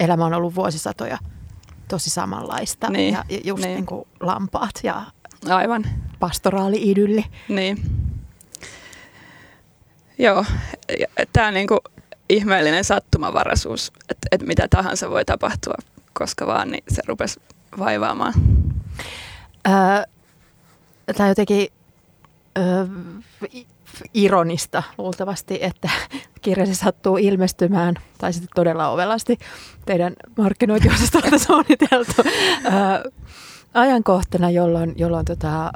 elämä 0.00 0.24
on 0.24 0.34
ollut 0.34 0.54
vuosisatoja 0.54 1.18
tosi 1.88 2.10
samanlaista. 2.10 2.90
Niin, 2.90 3.14
ja 3.14 3.24
just 3.44 3.64
niin. 3.64 3.74
niin 3.74 3.86
kuin 3.86 4.08
lampaat 4.20 4.80
ja 4.82 5.02
Aivan. 5.48 5.84
pastoraali-idylli. 6.18 7.24
Niin. 7.48 7.78
Joo, 10.18 10.44
tämä 11.32 11.46
on 11.46 11.54
niin 11.54 11.66
kuin 11.66 11.80
ihmeellinen 12.28 12.84
sattumavaraisuus, 12.84 13.92
että, 14.08 14.28
että 14.32 14.46
mitä 14.46 14.66
tahansa 14.70 15.10
voi 15.10 15.24
tapahtua 15.24 15.74
koska 16.12 16.46
vaan, 16.46 16.70
niin 16.70 16.84
se 16.88 17.02
rupesi 17.06 17.40
vaivaamaan. 17.78 18.34
Öö, 19.68 20.02
tämä 21.16 21.28
jotenkin 21.28 21.68
öö, 22.58 22.86
ironista 24.14 24.82
luultavasti, 24.98 25.58
että 25.60 25.90
kirjasi 26.42 26.74
sattuu 26.74 27.16
ilmestymään, 27.16 27.94
tai 28.18 28.32
sitten 28.32 28.50
todella 28.54 28.88
ovelasti 28.88 29.38
teidän 29.86 30.12
markkinointiosastolta 30.38 31.38
suunniteltu 31.46 32.12
ää, 32.64 33.02
ajankohtana, 33.74 34.50
jolloin, 34.50 34.94
jolloin 34.96 35.24
tota, 35.24 35.72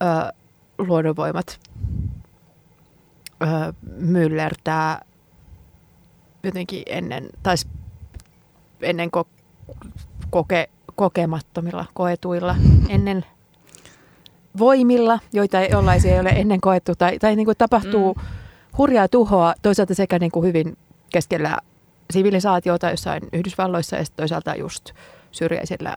ää, 0.00 0.32
luonnonvoimat 0.78 1.60
ää, 3.40 3.72
myllertää 3.96 5.04
jotenkin 6.42 6.82
ennen, 6.86 7.28
tai 7.42 7.54
ennen 8.82 9.10
ko- 9.16 9.74
koke, 10.30 10.68
kokemattomilla 10.94 11.84
koetuilla, 11.94 12.56
ennen 12.88 13.24
voimilla, 14.58 15.18
joita 15.32 15.60
ei, 15.60 15.68
jollaisia 15.70 16.14
ei 16.14 16.20
ole 16.20 16.28
ennen 16.28 16.60
koettu, 16.60 16.94
tai, 16.94 17.18
tai 17.18 17.36
niin 17.36 17.44
kuin 17.44 17.56
tapahtuu 17.56 18.14
mm. 18.14 18.22
hurjaa 18.78 19.08
tuhoa 19.08 19.54
toisaalta 19.62 19.94
sekä 19.94 20.18
niin 20.18 20.30
kuin 20.30 20.46
hyvin 20.46 20.76
keskellä 21.12 21.56
sivilisaatiota 22.10 22.90
jossain 22.90 23.22
Yhdysvalloissa 23.32 23.96
ja 23.96 24.04
toisaalta 24.16 24.54
just 24.54 24.90
syrjäisillä 25.32 25.96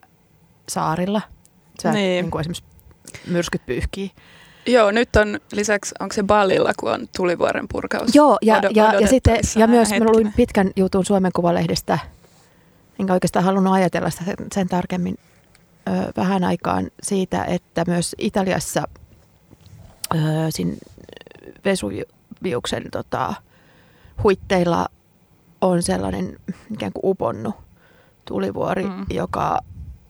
saarilla. 0.70 1.22
Sä, 1.84 1.92
niin. 1.92 2.24
niin 2.24 2.32
kuin 2.32 2.40
esimerkiksi 2.40 2.64
myrskyt 3.28 3.66
pyyhkii. 3.66 4.12
Joo, 4.66 4.92
nyt 4.92 5.16
on 5.16 5.40
lisäksi, 5.52 5.96
onko 6.00 6.14
se 6.14 6.24
Ballilla, 6.24 6.72
kun 6.80 6.92
on 6.92 7.08
tulivuoren 7.18 7.68
purkaus? 7.68 8.16
Joo, 8.16 8.38
ja, 8.42 8.58
Od- 8.60 8.72
ja, 8.76 8.94
ja, 9.00 9.08
sitten, 9.08 9.40
ja 9.56 9.68
myös 9.68 9.90
mä 9.90 10.06
luin 10.06 10.34
pitkän 10.36 10.72
jutun 10.76 11.06
Suomen 11.06 11.32
Kuvalehdestä, 11.36 12.00
enkä 13.00 13.14
oikeastaan 13.14 13.46
halunnut 13.46 13.74
ajatella 13.74 14.10
sitä 14.10 14.24
sen, 14.24 14.36
sen 14.54 14.68
tarkemmin 14.68 15.16
vähän 16.18 16.44
aikaan 16.44 16.92
siitä, 17.04 17.44
että 17.44 17.84
myös 17.88 18.16
Italiassa 18.18 18.88
sin 20.50 20.78
Vesuviuksen 21.66 22.84
tota, 22.92 23.34
huitteilla 24.24 24.88
on 25.62 25.84
sellainen 25.84 26.40
ikään 26.74 26.94
kuin 26.94 27.12
uponnut 27.12 27.56
tulivuori, 28.26 28.84
mm. 28.84 29.06
joka 29.10 29.60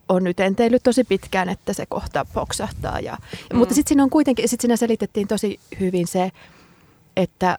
on 0.10 0.24
nyt 0.24 0.40
enteillyt 0.40 0.84
tosi 0.84 1.04
pitkään, 1.04 1.50
että 1.50 1.74
se 1.74 1.86
kohta 1.86 2.26
poksahtaa. 2.34 3.00
Ja, 3.00 3.18
mm. 3.54 3.58
Mutta 3.58 3.76
sitten 3.76 3.90
siinä 3.90 4.04
on 4.04 4.10
kuitenkin, 4.10 4.50
sit 4.50 4.62
siinä 4.62 4.76
selitettiin 4.76 5.28
tosi 5.28 5.60
hyvin 5.80 6.08
se, 6.08 6.32
että 7.18 7.58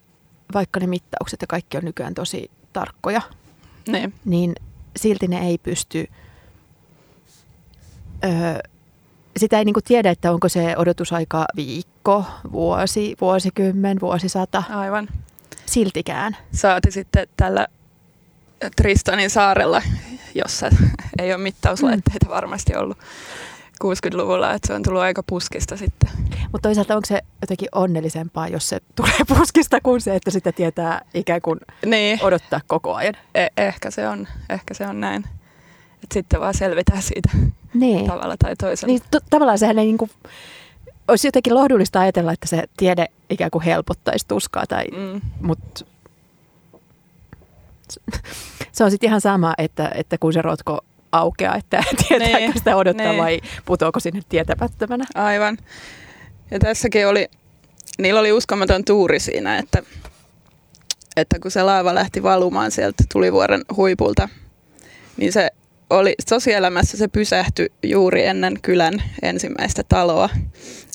vaikka 0.55 0.81
ne 0.81 0.87
mittaukset 0.87 1.41
ja 1.41 1.47
kaikki 1.47 1.77
on 1.77 1.85
nykyään 1.85 2.15
tosi 2.15 2.51
tarkkoja, 2.73 3.23
ne. 3.89 4.13
niin 4.25 4.55
silti 4.97 5.29
ne 5.29 5.47
ei 5.47 5.59
pysty 5.59 6.09
öö, 8.25 8.59
sitä 9.37 9.59
ei 9.59 9.65
niinku 9.65 9.81
tiedä, 9.85 10.11
että 10.11 10.33
onko 10.33 10.49
se 10.49 10.75
odotusaika 10.77 11.47
viikko, 11.57 12.25
vuosi, 12.53 13.17
vuosikymmen, 13.21 14.01
vuosisata. 14.01 14.63
Aivan. 14.71 15.09
Siltikään. 15.67 16.37
Saati 16.53 16.91
sitten 16.91 17.29
tällä 17.37 17.67
Tristanin 18.77 19.31
saarella, 19.31 19.83
jossa 20.35 20.71
ei 21.19 21.35
ole 21.35 21.43
mittauslaitteita 21.43 22.27
mm. 22.27 22.31
varmasti 22.31 22.77
ollut 22.77 22.99
60-luvulla, 23.85 24.55
että 24.55 24.67
se 24.67 24.75
on 24.75 24.83
tullut 24.83 25.03
aika 25.03 25.23
puskista 25.23 25.77
sitten. 25.77 26.11
Mutta 26.53 26.69
toisaalta 26.69 26.97
onko 26.97 27.07
se 27.07 27.21
jotenkin 27.41 27.69
onnellisempaa, 27.73 28.49
jos 28.49 28.69
se 28.69 28.79
tulee 28.95 29.21
puskista, 29.29 29.81
kuin 29.83 30.01
se, 30.01 30.15
että 30.15 30.31
sitä 30.31 30.53
tietää 30.53 31.01
ikään 31.15 31.41
kuin 31.41 31.61
niin. 31.87 32.19
odottaa 32.23 32.61
koko 32.67 32.95
ajan? 32.95 33.15
Eh- 33.15 33.53
ehkä, 33.57 33.91
se 33.91 34.09
on, 34.09 34.29
ehkä 34.51 34.75
se 34.75 34.87
on 34.87 35.01
näin. 35.01 35.25
Et 36.05 36.13
sitten 36.13 36.41
vaan 36.41 36.55
selvitään 36.55 37.03
siitä 37.03 37.31
niin. 37.75 38.07
tavalla 38.07 38.37
tai 38.37 38.57
toisella. 38.57 38.93
Niin, 38.93 39.03
to- 39.11 39.21
tavallaan 39.31 39.59
sehän 39.59 39.79
ei 39.79 39.87
niin 39.87 39.99
kuin, 39.99 40.11
olisi 41.09 41.27
jotenkin 41.27 41.55
lohdullista 41.55 42.01
ajatella, 42.01 42.33
että 42.33 42.47
se 42.47 42.65
tiede 42.77 43.07
ikään 43.31 43.51
kuin 43.51 43.65
helpottaisi 43.65 44.29
tuskaa, 44.29 44.67
tai, 44.67 44.85
mm. 44.85 45.21
mutta 45.41 45.85
se 48.73 48.85
on 48.85 48.91
sitten 48.91 49.09
ihan 49.09 49.21
sama, 49.21 49.55
että, 49.59 49.91
että 49.95 50.19
kun 50.19 50.33
se 50.33 50.43
rotko 50.43 50.81
aukeaa, 51.13 51.57
että 51.57 51.85
tietääkö 52.09 52.39
niin, 52.39 52.53
sitä 52.57 52.77
odottaa 52.77 53.07
niin. 53.07 53.23
vai 53.23 53.41
putoako 53.65 54.01
sinne 54.01 54.21
tietämättömänä. 54.29 55.05
Aivan. 55.15 55.59
Ja 56.51 56.59
tässäkin 56.59 57.09
oli, 57.09 57.29
niillä 57.99 58.21
oli 58.21 58.33
uskomaton 58.33 58.85
tuuri 58.85 59.21
siinä, 59.21 59.59
että, 59.59 59.83
että 61.17 61.39
kun 61.39 61.51
se 61.51 61.63
laava 61.63 61.95
lähti 61.95 62.23
valumaan 62.23 62.71
sieltä 62.71 63.05
tulivuoren 63.13 63.65
huipulta, 63.77 64.29
niin 65.17 65.33
se 65.33 65.51
oli 65.91 66.15
tosielämässä 66.29 66.97
se 66.97 67.09
pysähtyi 67.09 67.73
juuri 67.83 68.27
ennen 68.27 68.59
kylän 68.63 69.03
ensimmäistä 69.23 69.83
taloa. 69.89 70.29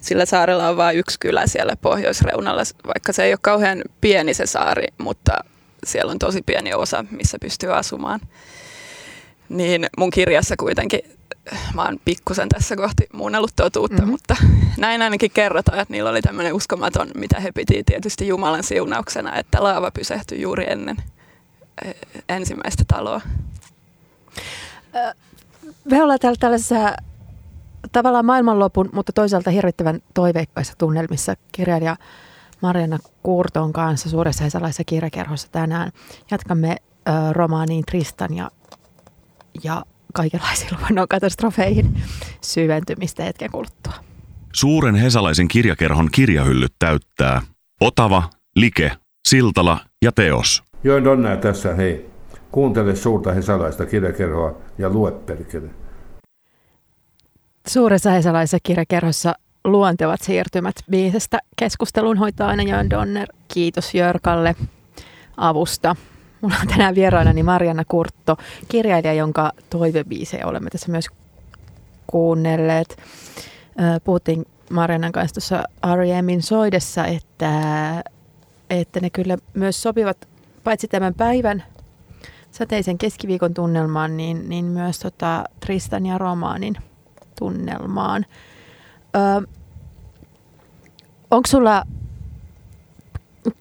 Sillä 0.01 0.25
saarella 0.25 0.69
on 0.69 0.77
vain 0.77 0.97
yksi 0.97 1.19
kylä 1.19 1.47
siellä 1.47 1.75
pohjoisreunalla, 1.75 2.61
vaikka 2.87 3.13
se 3.13 3.23
ei 3.23 3.31
ole 3.31 3.39
kauhean 3.41 3.83
pieni 4.01 4.33
se 4.33 4.45
saari, 4.45 4.87
mutta 4.97 5.33
siellä 5.85 6.11
on 6.11 6.19
tosi 6.19 6.41
pieni 6.45 6.73
osa, 6.73 7.05
missä 7.11 7.37
pystyy 7.41 7.77
asumaan. 7.77 8.19
Niin 9.49 9.87
mun 9.97 10.09
kirjassa 10.09 10.55
kuitenkin, 10.59 10.99
mä 11.73 11.83
oon 11.83 11.99
pikkusen 12.05 12.49
tässä 12.49 12.75
kohti 12.75 13.07
muunnellut 13.13 13.51
totuutta, 13.55 13.97
mm-hmm. 13.97 14.11
mutta 14.11 14.35
näin 14.77 15.01
ainakin 15.01 15.31
kerrotaan, 15.31 15.79
että 15.79 15.91
niillä 15.91 16.09
oli 16.09 16.21
tämmöinen 16.21 16.53
uskomaton, 16.53 17.07
mitä 17.15 17.39
he 17.39 17.51
piti 17.51 17.83
tietysti 17.83 18.27
Jumalan 18.27 18.63
siunauksena, 18.63 19.35
että 19.35 19.63
laava 19.63 19.91
pysähtyi 19.91 20.41
juuri 20.41 20.65
ennen 20.69 20.97
eh, 21.85 21.95
ensimmäistä 22.29 22.83
taloa. 22.87 23.21
Me 25.91 26.03
ollaan 26.03 26.19
täällä 26.19 26.37
tällaisessa 26.39 26.95
tavallaan 27.91 28.25
maailmanlopun, 28.25 28.89
mutta 28.93 29.13
toisaalta 29.13 29.51
hirvittävän 29.51 29.99
toiveikkaissa 30.13 30.73
tunnelmissa 30.77 31.35
kirjailija 31.51 31.95
Mariana 32.61 32.99
Kurton 33.23 33.73
kanssa 33.73 34.09
suuressa 34.09 34.43
hesalaisessa 34.43 34.83
kirjakerhossa 34.83 35.47
tänään. 35.51 35.91
Jatkamme 36.31 36.69
ö, 36.71 37.11
romaaniin 37.31 37.85
Tristan 37.85 38.33
ja, 38.35 38.51
ja 39.63 39.85
kaikenlaisiin 40.13 40.71
luonnon 40.79 41.07
katastrofeihin 41.07 42.01
syventymistä 42.41 43.23
hetken 43.23 43.51
kuluttua. 43.51 43.93
Suuren 44.53 44.95
hesalaisen 44.95 45.47
kirjakerhon 45.47 46.09
kirjahyllyt 46.11 46.73
täyttää 46.79 47.41
Otava, 47.81 48.29
Like, 48.55 48.91
Siltala 49.27 49.79
ja 50.01 50.11
Teos. 50.11 50.63
Joen 50.83 51.03
Donnaa 51.03 51.37
tässä, 51.37 51.73
hei. 51.75 52.14
Kuuntele 52.55 52.95
suurta 52.95 53.31
hesalaista 53.31 53.85
kirjakerhoa 53.85 54.55
ja 54.77 54.89
lue 54.89 55.11
perkele. 55.11 55.69
Suuressa 57.67 58.11
hesalaisessa 58.11 58.57
kirjakerhossa 58.63 59.35
luontevat 59.63 60.21
siirtymät 60.21 60.75
biisestä 60.91 61.39
keskusteluun 61.55 62.17
hoitaa 62.17 62.47
aina 62.47 62.63
Jön 62.63 62.89
Donner. 62.89 63.27
Kiitos 63.47 63.93
Jörkalle 63.93 64.55
avusta. 65.37 65.95
Mulla 66.41 66.55
on 66.61 66.67
tänään 66.67 66.95
vieraanani 66.95 67.43
Marianna 67.43 67.83
Kurtto, 67.87 68.37
kirjailija, 68.67 69.13
jonka 69.13 69.51
toivebiisejä 69.69 70.47
olemme 70.47 70.69
tässä 70.69 70.91
myös 70.91 71.05
kuunnelleet. 72.07 72.97
Puhuttiin 74.03 74.45
Mariannan 74.69 75.11
kanssa 75.11 75.33
tuossa 75.33 75.63
R.E.Min 75.95 76.41
soidessa, 76.41 77.05
että, 77.05 77.51
että 78.69 78.99
ne 78.99 79.09
kyllä 79.09 79.37
myös 79.53 79.81
sopivat 79.81 80.17
paitsi 80.63 80.87
tämän 80.87 81.13
päivän 81.13 81.63
sateisen 82.55 82.97
keskiviikon 82.97 83.53
tunnelmaan, 83.53 84.17
niin, 84.17 84.49
niin 84.49 84.65
myös 84.65 84.99
tota 84.99 85.43
Tristan 85.59 86.05
ja 86.05 86.17
Romaanin 86.17 86.77
tunnelmaan. 87.39 88.25
Ö, 89.15 89.47
onko 91.31 91.47
sulla, 91.47 91.83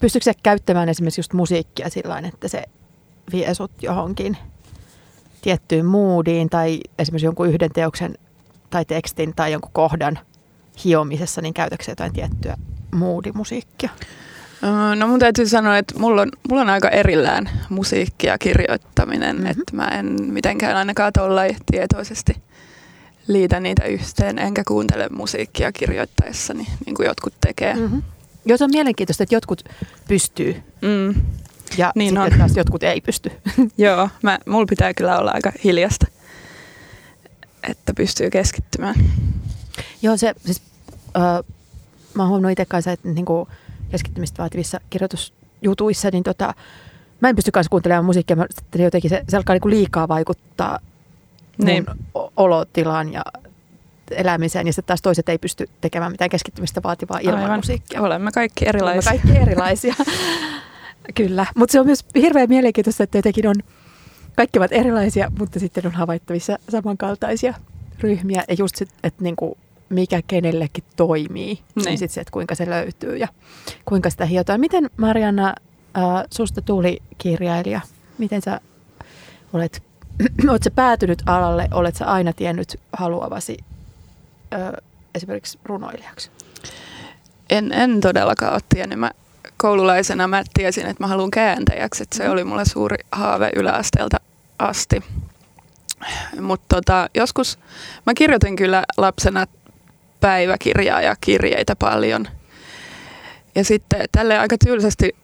pystyykö 0.00 0.32
käyttämään 0.42 0.88
esimerkiksi 0.88 1.18
just 1.18 1.32
musiikkia 1.32 1.90
sillä 1.90 2.18
että 2.18 2.48
se 2.48 2.64
vie 3.32 3.54
sut 3.54 3.82
johonkin 3.82 4.36
tiettyyn 5.42 5.86
moodiin 5.86 6.50
tai 6.50 6.80
esimerkiksi 6.98 7.26
jonkun 7.26 7.48
yhden 7.48 7.70
teoksen 7.72 8.14
tai 8.70 8.84
tekstin 8.84 9.34
tai 9.36 9.52
jonkun 9.52 9.72
kohdan 9.72 10.18
hiomisessa, 10.84 11.40
niin 11.42 11.54
käytätkö 11.54 11.90
jotain 11.90 12.12
tiettyä 12.12 12.56
moodimusiikkia? 12.94 13.90
No 14.96 15.06
mun 15.06 15.18
täytyy 15.18 15.46
sanoa, 15.48 15.78
että 15.78 15.98
mulla 15.98 16.22
on, 16.22 16.28
mulla 16.48 16.62
on 16.62 16.70
aika 16.70 16.88
erillään 16.88 17.50
musiikki 17.68 18.26
ja 18.26 18.38
kirjoittaminen, 18.38 19.36
mm-hmm. 19.36 19.50
että 19.50 19.76
mä 19.76 19.88
en 19.88 20.16
mitenkään 20.20 20.76
ainakaan 20.76 21.12
tollai 21.12 21.56
tietoisesti 21.72 22.36
liitä 23.26 23.60
niitä 23.60 23.84
yhteen, 23.84 24.38
enkä 24.38 24.62
kuuntele 24.68 25.08
musiikkia 25.08 25.72
kirjoittaessani, 25.72 26.66
niin 26.86 26.94
kuin 26.94 27.06
jotkut 27.06 27.34
tekee. 27.40 27.74
Mm-hmm. 27.74 28.02
Jos 28.46 28.62
on 28.62 28.70
mielenkiintoista, 28.70 29.22
että 29.22 29.34
jotkut 29.34 29.64
pystyy 30.08 30.62
mm. 30.80 31.14
ja 31.78 31.92
niin 31.94 32.08
sitten 32.08 32.32
on. 32.32 32.38
taas 32.38 32.56
jotkut 32.56 32.82
ei 32.82 33.00
pysty. 33.00 33.32
Joo, 33.78 34.08
mä, 34.22 34.38
mulla 34.46 34.66
pitää 34.66 34.94
kyllä 34.94 35.18
olla 35.18 35.30
aika 35.30 35.52
hiljasta, 35.64 36.06
että 37.62 37.94
pystyy 37.94 38.30
keskittymään. 38.30 38.94
Joo, 40.02 40.16
se 40.16 40.34
siis, 40.44 40.62
äh, 41.16 41.44
mä 42.14 42.26
huomannut 42.26 42.52
itse 42.52 42.64
kanssa, 42.64 42.92
että 42.92 43.08
niinku, 43.08 43.48
keskittymistä 43.94 44.42
vaativissa 44.42 44.80
kirjoitusjutuissa, 44.90 46.08
niin 46.12 46.22
tota, 46.22 46.54
mä 47.20 47.28
en 47.28 47.36
pysty 47.36 47.50
kanssa 47.50 47.70
kuuntelemaan 47.70 48.04
musiikkia, 48.04 48.36
mä, 48.36 48.46
jotenkin 48.78 49.10
se, 49.10 49.24
se 49.28 49.36
alkaa 49.36 49.54
niinku 49.54 49.70
liikaa 49.70 50.08
vaikuttaa 50.08 50.78
niin. 51.64 51.86
olotilaan 52.36 53.12
ja 53.12 53.22
elämiseen, 54.10 54.66
ja 54.66 54.72
sitten 54.72 54.86
taas 54.86 55.02
toiset 55.02 55.28
ei 55.28 55.38
pysty 55.38 55.68
tekemään 55.80 56.12
mitään 56.12 56.30
keskittymistä 56.30 56.82
vaativaa 56.82 57.18
ilman 57.22 57.42
Aivan. 57.42 57.58
musiikkia. 57.58 58.02
Olemme 58.02 58.30
kaikki 58.32 58.68
erilaisia. 58.68 59.12
Olemme 59.12 59.26
kaikki 59.26 59.50
erilaisia, 59.50 59.94
kyllä. 61.18 61.46
Mutta 61.56 61.72
se 61.72 61.80
on 61.80 61.86
myös 61.86 62.04
hirveän 62.14 62.48
mielenkiintoista, 62.48 63.02
että 63.02 63.18
jotenkin 63.18 63.48
on, 63.48 63.54
kaikki 64.36 64.58
ovat 64.58 64.72
erilaisia, 64.72 65.32
mutta 65.38 65.60
sitten 65.60 65.86
on 65.86 65.92
havaittavissa 65.92 66.58
samankaltaisia 66.68 67.54
ryhmiä. 68.00 68.44
Ja 68.48 68.54
just, 68.58 68.82
että 68.82 69.22
niinku, 69.24 69.58
mikä 69.88 70.20
kenellekin 70.26 70.84
toimii, 70.96 71.54
niin, 71.54 71.84
niin 71.84 71.98
sitten 71.98 72.14
se, 72.14 72.20
että 72.20 72.30
kuinka 72.30 72.54
se 72.54 72.70
löytyy 72.70 73.16
ja 73.16 73.28
kuinka 73.84 74.10
sitä 74.10 74.26
hiotaan. 74.26 74.60
Miten 74.60 74.90
Marianna, 74.96 75.54
äh, 75.96 76.04
susta 76.30 76.62
tuli 76.62 77.02
kirjailija? 77.18 77.80
Miten 78.18 78.42
sä 78.42 78.60
olet, 79.52 79.82
olet 80.50 80.62
päätynyt 80.74 81.22
alalle? 81.26 81.68
Olet 81.72 81.96
sä 81.96 82.06
aina 82.06 82.32
tiennyt 82.32 82.80
haluavasi 82.92 83.56
äh, 84.54 84.72
esimerkiksi 85.14 85.58
runoilijaksi? 85.64 86.30
En, 87.50 87.72
en 87.72 88.00
todellakaan 88.00 88.52
ole 88.52 88.60
tiennyt. 88.68 88.98
Mä 88.98 89.10
koululaisena 89.56 90.28
mä 90.28 90.44
tiesin, 90.54 90.86
että 90.86 91.02
mä 91.02 91.06
haluan 91.06 91.30
kääntäjäksi. 91.30 92.02
Että 92.02 92.16
se 92.16 92.24
mm. 92.24 92.32
oli 92.32 92.44
mulle 92.44 92.64
suuri 92.64 92.96
haave 93.12 93.50
yläasteelta 93.56 94.16
asti. 94.58 95.02
Mutta 96.40 96.76
tota, 96.76 97.08
joskus 97.14 97.58
mä 98.06 98.14
kirjoitin 98.14 98.56
kyllä 98.56 98.84
lapsena 98.96 99.46
päiväkirjaa 100.24 101.02
ja 101.02 101.16
kirjeitä 101.20 101.76
paljon. 101.76 102.28
Ja 103.54 103.64
sitten 103.64 104.04
tälle 104.12 104.38
aika 104.38 104.56
tylsästi 104.64 105.16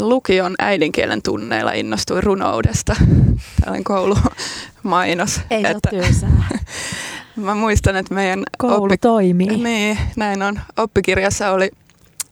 lukion 0.00 0.54
äidinkielen 0.58 1.22
tunneilla 1.22 1.72
innostuin 1.72 2.22
runoudesta. 2.22 2.96
Tällainen 3.60 3.84
koulumainos. 3.84 5.40
Ei 5.50 5.64
että, 5.66 5.90
tylsää. 5.90 6.30
Mä 7.36 7.54
muistan, 7.54 7.96
että 7.96 8.14
meidän 8.14 8.42
Koulu 8.58 8.84
oppi, 8.84 8.98
toimii. 8.98 9.46
Niin, 9.46 9.98
näin 10.16 10.42
on. 10.42 10.60
Oppikirjassa 10.76 11.50
oli 11.50 11.70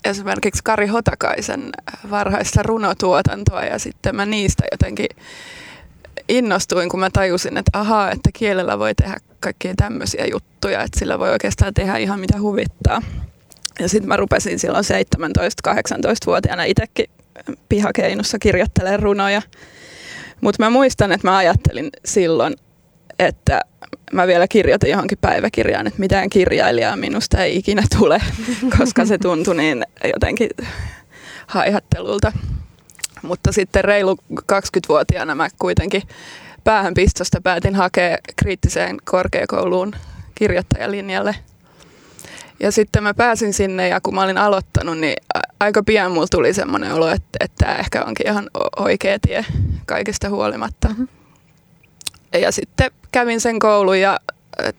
esimerkiksi 0.05 0.65
Kari 0.65 0.87
Hotakaisen 0.87 1.71
varhaista 2.11 2.63
runotuotantoa 2.63 3.65
ja 3.65 3.79
sitten 3.79 4.17
mä 4.17 4.27
niistä 4.27 4.65
jotenkin 4.73 5.09
innostuin, 6.31 6.89
kun 6.89 7.01
mä 7.01 7.11
tajusin, 7.13 7.57
että 7.57 7.79
ahaa, 7.79 8.11
että 8.11 8.31
kielellä 8.33 8.79
voi 8.79 8.95
tehdä 8.95 9.17
kaikkia 9.41 9.75
tämmöisiä 9.77 10.27
juttuja, 10.27 10.83
että 10.83 10.99
sillä 10.99 11.19
voi 11.19 11.31
oikeastaan 11.31 11.75
tehdä 11.75 11.97
ihan 11.97 12.21
mitä 12.21 12.41
huvittaa. 12.41 13.03
Ja 13.81 13.89
sitten 13.89 14.09
mä 14.09 14.17
rupesin 14.17 14.59
silloin 14.59 14.85
17-18-vuotiaana 14.85 16.65
itsekin 16.65 17.07
pihakeinussa 17.69 18.39
kirjoittelemaan 18.39 19.03
runoja. 19.03 19.43
Mutta 20.41 20.63
mä 20.65 20.71
muistan, 20.71 21.13
että 21.13 21.29
mä 21.29 21.37
ajattelin 21.37 21.91
silloin, 22.05 22.57
että 23.19 23.61
mä 24.13 24.27
vielä 24.27 24.49
kirjoitin 24.49 24.91
johonkin 24.91 25.19
päiväkirjaan, 25.21 25.87
että 25.87 26.01
mitään 26.01 26.31
kirjailijaa 26.31 26.97
minusta 26.97 27.45
ei 27.45 27.57
ikinä 27.57 27.83
tule, 27.99 28.23
koska 28.79 29.05
se 29.05 29.19
tuntui 29.19 29.57
niin 29.57 29.85
jotenkin 30.13 30.51
haihattelulta. 31.47 32.33
Mutta 33.23 33.53
sitten 33.53 33.85
reilu 33.85 34.17
20-vuotiaana 34.33 35.35
mä 35.35 35.49
kuitenkin 35.59 36.03
päähänpistosta 36.65 37.41
päätin 37.41 37.75
hakea 37.75 38.19
kriittiseen 38.37 38.97
korkeakouluun 39.05 39.95
kirjoittajalinjalle. 40.35 41.35
Ja 42.61 42.73
sitten 42.73 43.03
mä 43.03 43.15
pääsin 43.15 43.53
sinne 43.53 43.89
ja 43.89 44.01
kun 44.01 44.15
mä 44.15 44.23
olin 44.23 44.39
aloittanut, 44.39 44.99
niin 44.99 45.17
aika 45.61 45.83
pian 45.83 46.13
mulla 46.13 46.27
tuli 46.31 46.55
semmoinen 46.55 46.93
olo, 46.95 47.09
että, 47.09 47.39
että 47.41 47.65
tämä 47.65 47.77
ehkä 47.77 48.05
onkin 48.05 48.27
ihan 48.27 48.51
oikea 48.77 49.19
tie 49.19 49.45
kaikista 49.87 50.29
huolimatta. 50.29 50.89
Mm-hmm. 50.89 51.09
Ja 52.41 52.53
sitten 52.53 52.91
kävin 53.13 53.41
sen 53.41 53.59
koulun 53.59 54.01
ja 54.01 54.21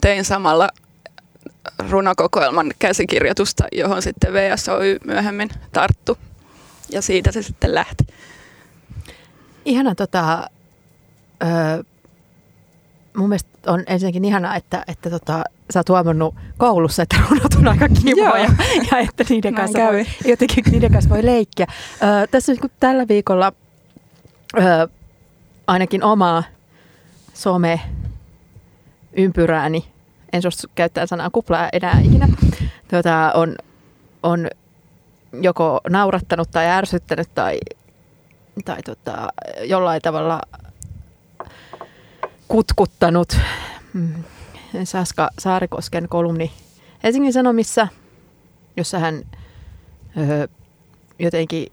tein 0.02 0.26
samalla 0.26 0.70
runokokoelman 1.90 2.72
käsikirjoitusta, 2.80 3.64
johon 3.72 4.02
sitten 4.02 4.34
VSOY 4.34 4.98
myöhemmin 5.06 5.50
tarttu. 5.72 6.18
Ja 6.92 7.02
siitä 7.02 7.32
se 7.32 7.42
sitten 7.42 7.76
lähti. 7.76 8.04
Ihana 9.66 9.96
tota, 9.96 10.50
öö, 11.44 11.84
mun 13.18 13.30
mielestä 13.30 13.50
on 13.68 13.84
ensinnäkin 13.88 14.26
ihanaa, 14.26 14.56
että, 14.56 14.84
että 14.88 15.10
tota, 15.10 15.44
sä 15.74 15.80
oot 15.80 15.90
huomannut 15.90 16.36
koulussa, 16.58 17.04
että 17.04 17.16
runot 17.30 17.54
on 17.54 17.68
aika 17.68 17.90
kivoja 17.90 18.50
ja 18.92 18.98
että 18.98 19.24
niiden 19.30 19.56
kanssa, 19.56 19.80
voi, 19.80 20.06
jotenkin 20.26 20.64
niiden 20.72 20.92
kanssa 20.92 21.10
voi 21.10 21.26
leikkiä. 21.26 21.68
Öö, 22.04 22.28
tässä 22.28 22.54
niin 22.54 22.72
tällä 22.80 23.08
viikolla 23.08 23.54
öö, 24.58 24.88
ainakin 25.68 26.04
omaa 26.04 26.44
some-ympyrääni, 27.34 29.86
en 30.34 30.42
suostu 30.42 30.68
käyttää 30.76 31.06
sanaa 31.06 31.30
kuplaa 31.30 31.70
enää 31.74 32.00
ikinä, 32.00 32.28
tuota, 32.90 33.32
on, 33.36 33.56
on 34.24 34.48
joko 35.42 35.82
naurattanut 35.90 36.52
tai 36.52 36.66
ärsyttänyt 36.66 37.30
tai 37.36 37.60
tai 38.66 38.84
tota, 38.84 39.28
jollain 39.64 40.02
tavalla 40.02 40.42
kutkuttanut 42.48 43.38
mm, 43.94 44.24
Saska 44.84 45.30
Saarikosken 45.40 46.10
kolumni 46.10 46.52
Helsingin 47.04 47.34
Sanomissa, 47.34 47.88
jossa 48.78 49.00
hän 49.00 49.22
öö, 50.18 50.48
jotenkin, 51.20 51.68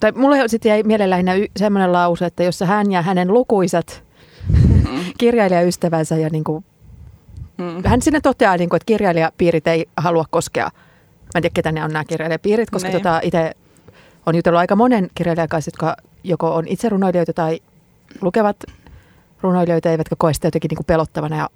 tai 0.00 0.12
mulle 0.12 0.48
sitten 0.48 0.70
jäi 0.70 0.82
mieleen 0.82 1.10
lähinnä 1.10 1.32
semmoinen 1.56 1.92
lause, 1.92 2.26
että 2.26 2.42
jossa 2.42 2.66
hän 2.66 2.92
ja 2.92 3.02
hänen 3.02 3.32
lukuisat 3.32 4.04
mm. 4.48 4.98
kirjailijaystävänsä 5.18 6.16
ja 6.16 6.28
niin 6.30 6.44
kuin, 6.44 6.64
mm. 7.58 7.82
hän 7.84 8.02
sinne 8.02 8.20
toteaa, 8.20 8.56
niin 8.56 8.68
kuin, 8.68 8.76
että 8.76 8.86
kirjailijapiirit 8.86 9.66
ei 9.66 9.88
halua 9.96 10.24
koskea, 10.30 10.70
mä 11.34 11.38
en 11.38 11.42
tiedä 11.42 11.52
ketä 11.54 11.72
ne 11.72 11.84
on 11.84 11.92
nämä 11.92 12.04
kirjailijapiirit, 12.04 12.70
koska 12.70 12.88
niin. 12.88 12.98
tota, 12.98 13.20
itse 13.22 13.52
on 14.26 14.34
jutellut 14.34 14.58
aika 14.58 14.76
monen 14.76 15.10
kirjailijan 15.14 15.48
kanssa, 15.48 15.68
jotka 15.68 15.96
joko 16.24 16.54
on 16.54 16.68
itse 16.68 16.88
runoilijoita 16.88 17.32
tai 17.32 17.60
lukevat 18.20 18.56
runoilijoita, 19.42 19.90
eivätkä 19.90 20.14
koe 20.18 20.34
sitä 20.34 20.46
jotenkin 20.46 20.68
niin 20.68 20.76
kuin 20.76 20.86
pelottavana 20.86 21.36
ja 21.36 21.48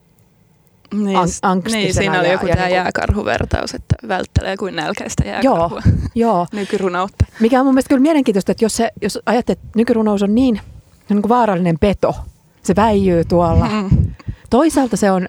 Niin, 0.94 1.16
an- 1.18 1.28
angstisena. 1.42 1.82
niin 1.82 1.94
siinä 1.94 2.18
oli 2.18 2.26
ja- 2.26 2.32
joku 2.32 2.46
ja 2.46 2.54
tämä 2.54 2.66
niinku- 2.66 2.76
jääkarhuvertaus, 2.76 3.74
että 3.74 3.94
välttelee 4.08 4.56
kuin 4.56 4.76
nälkäistä 4.76 5.24
jääkarhua. 5.28 5.82
Joo, 6.14 6.46
Nykyrunoutta. 6.52 7.24
mikä 7.40 7.60
on 7.60 7.66
mun 7.66 7.74
mielestä 7.74 7.88
kyllä 7.88 8.02
mielenkiintoista, 8.02 8.52
että 8.52 8.64
jos, 8.64 8.76
se, 8.76 8.90
jos 9.02 9.18
ajattelet, 9.26 9.58
että 9.58 9.70
nykyrunous 9.78 10.22
on 10.22 10.34
niin, 10.34 10.56
se 10.56 10.62
on 11.10 11.16
niin 11.16 11.22
kuin 11.22 11.28
vaarallinen 11.28 11.78
peto, 11.78 12.14
se 12.62 12.76
väijyy 12.76 13.24
tuolla. 13.24 13.68
Mm. 13.68 14.14
Toisaalta 14.50 14.96
se 14.96 15.10
on, 15.10 15.28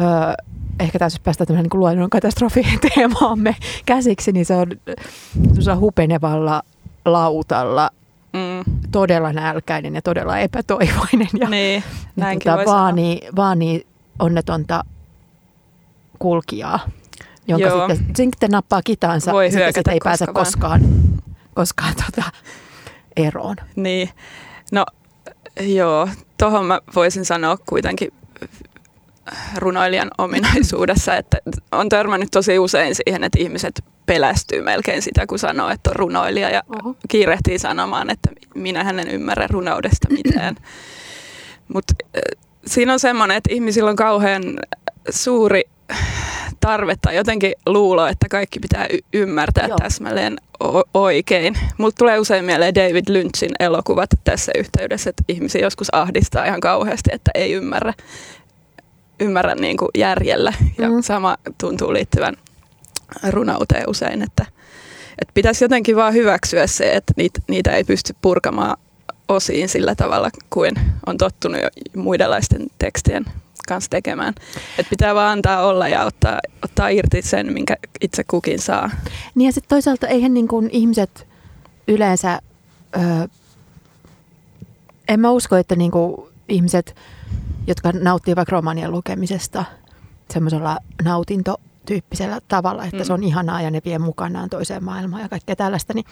öö, 0.00 0.06
ehkä 0.80 0.98
tässä 0.98 1.16
jos 1.16 1.20
päästään 1.24 1.46
tämmöinen 1.46 1.70
niin 1.72 1.80
luonnon 1.80 2.10
katastrofiteemaamme 2.10 3.56
käsiksi, 3.86 4.32
niin 4.32 4.46
se 4.46 4.54
on 4.54 4.66
hupenevalla 5.80 6.62
lautalla 7.04 7.90
Mm. 8.32 8.74
todella 8.92 9.32
nälkäinen 9.32 9.94
ja 9.94 10.02
todella 10.02 10.38
epätoivoinen. 10.38 11.28
Ja, 11.40 11.48
Niin, 11.48 11.84
näinkin 12.16 12.44
tota, 12.44 12.56
voi 12.56 12.64
sanoa. 12.64 12.80
vaanii, 12.82 13.20
vaanii 13.36 13.86
onnetonta 14.18 14.84
kulkijaa, 16.18 16.80
jonka 17.48 17.66
Joo. 17.66 17.88
sitten, 17.88 18.16
sitten 18.16 18.50
nappaa 18.50 18.80
kitaansa 18.84 19.32
Voi 19.32 19.44
ja 19.44 19.50
sitten 19.50 19.74
sitä 19.74 19.92
ei 19.92 19.98
pääse 20.04 20.26
koskaan, 20.26 20.80
koskaan 21.54 21.94
tota, 22.06 22.30
eroon. 23.16 23.56
Niin, 23.76 24.08
no 24.72 24.86
joo, 25.60 26.08
tuohon 26.38 26.64
mä 26.66 26.80
voisin 26.94 27.24
sanoa 27.24 27.56
kuitenkin 27.68 28.12
runoilijan 29.56 30.10
ominaisuudessa, 30.18 31.16
että 31.16 31.36
on 31.72 31.88
törmännyt 31.88 32.28
tosi 32.30 32.58
usein 32.58 32.94
siihen, 32.94 33.24
että 33.24 33.38
ihmiset 33.38 33.84
pelästyy 34.06 34.62
melkein 34.62 35.02
sitä, 35.02 35.26
kun 35.26 35.38
sanoo, 35.38 35.70
että 35.70 35.90
on 35.90 35.96
runoilija 35.96 36.50
ja 36.50 36.62
Oho. 36.80 36.96
kiirehtii 37.08 37.58
sanomaan, 37.58 38.10
että 38.10 38.30
minähän 38.54 39.00
en 39.00 39.08
ymmärrä 39.08 39.46
runoudesta 39.50 40.08
mitään. 40.10 40.56
Mutta 41.74 41.94
siinä 42.66 42.92
on 42.92 43.00
semmoinen, 43.00 43.36
että 43.36 43.54
ihmisillä 43.54 43.90
on 43.90 43.96
kauhean 43.96 44.42
suuri 45.10 45.62
tarve 46.60 46.94
tai 47.02 47.16
jotenkin 47.16 47.52
luulo, 47.66 48.06
että 48.06 48.28
kaikki 48.30 48.60
pitää 48.60 48.86
y- 48.92 48.98
ymmärtää 49.20 49.66
Joo. 49.66 49.78
Täsmälleen 49.78 50.36
o- 50.64 50.82
oikein. 50.94 51.54
Mulla 51.78 51.92
tulee 51.98 52.18
usein 52.18 52.44
mieleen 52.44 52.74
David 52.74 53.04
Lynchin 53.08 53.52
elokuvat 53.60 54.10
tässä 54.24 54.52
yhteydessä, 54.58 55.10
että 55.10 55.22
ihmisiä 55.28 55.60
joskus 55.60 55.94
ahdistaa 55.94 56.44
ihan 56.44 56.60
kauheasti, 56.60 57.10
että 57.12 57.30
ei 57.34 57.52
ymmärrä, 57.52 57.92
ymmärrä 59.20 59.54
niin 59.54 59.76
kuin 59.76 59.88
järjellä. 59.98 60.52
Ja 60.78 60.88
Mm. 60.90 61.02
sama 61.02 61.36
tuntuu 61.60 61.92
liittyvän 61.92 62.36
runouteen 63.30 63.88
usein, 63.88 64.22
että, 64.22 64.46
että 65.18 65.32
pitäisi 65.34 65.64
jotenkin 65.64 65.96
vaan 65.96 66.14
hyväksyä 66.14 66.66
se, 66.66 66.92
että 66.92 67.12
niitä, 67.16 67.40
niitä 67.48 67.70
ei 67.72 67.84
pysty 67.84 68.14
purkamaan 68.22 68.76
osiin 69.28 69.68
sillä 69.68 69.94
tavalla 69.94 70.30
kuin 70.50 70.74
on 71.06 71.16
tottunut 71.18 71.60
jo 71.62 71.68
muidenlaisten 72.02 72.66
tekstien 72.78 73.24
kanssa 73.68 73.90
tekemään. 73.90 74.34
Että 74.78 74.90
pitää 74.90 75.14
vaan 75.14 75.32
antaa 75.32 75.66
olla 75.66 75.88
ja 75.88 76.04
ottaa, 76.04 76.38
ottaa 76.64 76.88
irti 76.88 77.22
sen, 77.22 77.52
minkä 77.52 77.76
itse 78.00 78.24
kukin 78.24 78.58
saa. 78.58 78.90
Niin 79.34 79.46
ja 79.46 79.52
sitten 79.52 79.68
toisaalta 79.68 80.08
eihän 80.08 80.34
niin 80.34 80.48
kuin 80.48 80.70
ihmiset 80.72 81.26
yleensä, 81.88 82.40
öö, 82.96 83.02
en 85.08 85.20
mä 85.20 85.30
usko, 85.30 85.56
että 85.56 85.76
niin 85.76 85.90
kuin 85.90 86.16
ihmiset, 86.48 86.96
jotka 87.66 87.92
nauttii 87.92 88.36
vaikka 88.36 88.52
romanien 88.56 88.90
lukemisesta 88.90 89.64
semmoisella 90.30 90.78
nautintotyyppisellä 91.04 92.40
tavalla, 92.48 92.84
että 92.84 92.96
Mm. 92.96 93.04
se 93.04 93.12
on 93.12 93.22
ihanaa 93.24 93.62
ja 93.62 93.70
ne 93.70 93.80
vie 93.84 93.98
mukanaan 93.98 94.50
toiseen 94.50 94.84
maailmaan 94.84 95.22
ja 95.22 95.28
kaikkea 95.28 95.56
tällaista, 95.56 95.94
niin 95.94 96.04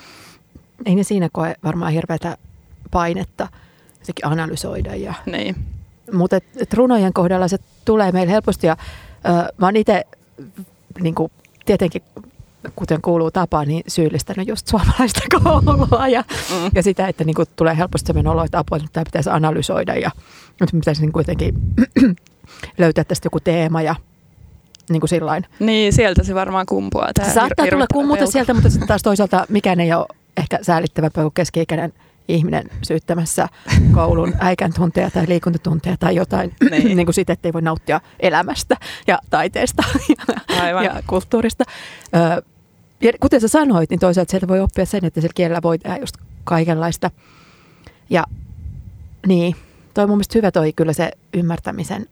ei 0.87 0.95
ne 0.95 1.03
siinä 1.03 1.29
koe 1.33 1.55
varmaan 1.65 1.93
hirveätä 1.93 2.37
painetta 2.91 3.49
jotenkin 4.01 4.27
analysoida 4.27 4.95
ja 4.95 5.15
Niin. 5.27 5.57
mutta 6.13 6.37
et, 6.37 6.45
et 6.57 6.75
runojen 6.75 7.13
kohdalla 7.13 7.49
se 7.49 7.59
tulee 7.85 8.13
meille 8.13 8.33
helposti 8.33 8.67
ja 8.67 8.77
ö, 9.29 9.53
mä 9.59 9.67
oon 9.67 9.77
itse 9.77 10.05
niin 11.01 11.15
tietenkin 11.67 12.03
kuten 12.77 13.03
kuuluu 13.03 13.31
tapaan, 13.31 13.69
niin 13.69 13.83
syyllistänyt 13.89 14.49
just 14.49 14.67
suomalaista 14.69 15.21
koulua 15.45 16.09
ja, 16.09 16.25
Mm. 16.51 16.71
ja 16.75 16.83
sitä, 16.83 17.09
että 17.09 17.25
niin 17.25 17.35
kuin 17.35 17.47
tulee 17.57 17.77
helposti 17.77 18.07
sellainen 18.07 18.33
olo, 18.33 18.45
että 18.45 18.59
apua, 18.59 18.77
että 18.77 18.89
tämä 18.93 19.05
pitäisi 19.05 19.31
analysoida 19.31 19.95
ja 19.95 20.11
nyt 20.61 20.71
pitäisi 20.73 21.01
niin 21.01 21.13
kuitenkin 21.13 21.55
löytää 22.79 23.05
tästä 23.05 23.27
joku 23.27 23.41
teema 23.41 23.83
ja 23.83 23.95
niin 24.91 25.01
kuin 25.01 25.09
sillain. 25.09 25.47
niin, 25.59 25.93
sieltä 25.93 26.23
se 26.25 26.35
varmaan 26.35 26.67
kumpuaa. 26.67 27.11
Tää 27.15 27.29
Se 27.29 27.33
saattaa 27.35 27.67
tulla 27.71 27.87
kummuta 27.93 28.27
sieltä, 28.27 28.55
mutta 28.55 28.71
sitten 28.71 28.89
taas 28.89 29.03
toisaalta 29.13 29.47
mikään 29.49 29.81
ei 29.81 29.93
ole 29.93 30.07
ehkä 30.37 30.59
säälittävämpää 30.63 31.23
kuin 31.25 31.35
keski-ikäinen 31.35 31.93
ihminen 32.29 32.71
syyttämässä 32.83 33.49
koulun 33.95 34.35
äikän 34.41 34.73
tunteja 34.73 35.11
tai 35.11 35.25
liikuntatunteja 35.29 35.97
tai 35.97 36.15
jotain 36.15 36.55
niin. 36.71 36.97
Niin. 36.97 37.07
kuin 37.07 37.15
sitä, 37.15 37.33
että 37.33 37.49
ei 37.49 37.53
voi 37.53 37.63
nauttia 37.63 38.01
elämästä 38.21 38.77
ja 39.07 39.19
taiteesta 39.31 39.83
ja, 40.09 40.35
Aivan. 40.63 40.85
ja 40.85 41.03
kulttuurista. 41.07 41.65
Ö, 42.17 42.43
ja 43.03 43.13
kuten 43.21 43.41
sä 43.41 43.49
sanoit, 43.49 43.91
niin 43.91 44.01
toisaalta 44.01 44.31
sieltä 44.31 44.49
voi 44.49 44.61
oppia 44.61 44.87
sen, 44.87 45.05
että 45.05 45.21
sillä 45.21 45.33
kielellä 45.35 45.63
voi 45.63 45.79
tehdä 45.79 45.97
just 45.97 46.17
kaikenlaista. 46.45 47.11
Ja 48.11 48.25
niin, 49.27 49.57
toi 49.95 50.05
on 50.05 50.11
mun 50.11 50.17
mielestä 50.17 50.39
hyvä 50.39 50.51
toi 50.51 50.73
kyllä 50.73 50.93
se 50.93 51.11
ymmärtämisen 51.35 52.07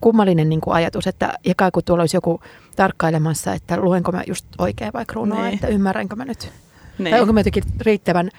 kummallinen 0.00 0.48
niin 0.48 0.60
kuin 0.60 0.74
ajatus, 0.74 1.06
että 1.06 1.32
ekaa 1.44 1.70
kun 1.70 1.84
tuolla 1.84 2.02
olisi 2.02 2.16
joku 2.16 2.40
tarkkailemassa, 2.76 3.52
että 3.52 3.76
luenko 3.80 4.12
mä 4.12 4.22
just 4.26 4.46
oikein 4.58 4.92
vai 4.92 5.04
runoa, 5.12 5.42
Niin. 5.42 5.54
että 5.54 5.66
ymmärränkö 5.66 6.16
mä 6.16 6.24
nyt. 6.24 6.52
Niin. 6.98 7.10
Tai 7.10 7.20
onko 7.20 7.32
mä 7.32 7.40
jotenkin 7.40 7.64
riittävän 7.80 8.30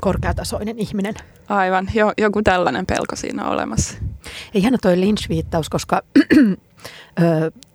korkeatasoinen 0.00 0.78
ihminen. 0.78 1.14
Aivan, 1.48 1.88
jo, 1.94 2.12
joku 2.18 2.42
tällainen 2.42 2.86
pelko 2.86 3.16
siinä 3.16 3.44
on 3.44 3.50
olemassa. 3.52 3.98
Ihana 4.54 4.78
toi 4.82 4.96
Lynch-viittaus, 5.00 5.68
koska 5.70 6.02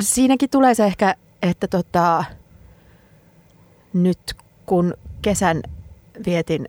siinäkin 0.00 0.50
tulee 0.50 0.74
se 0.74 0.84
ehkä, 0.84 1.14
että 1.42 1.68
tota, 1.68 2.24
nyt 3.92 4.34
kun 4.66 4.94
kesän 5.22 5.62
vietin 6.26 6.68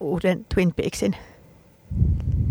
uuden 0.00 0.46
Twin 0.54 0.74
Peaksin 0.74 1.16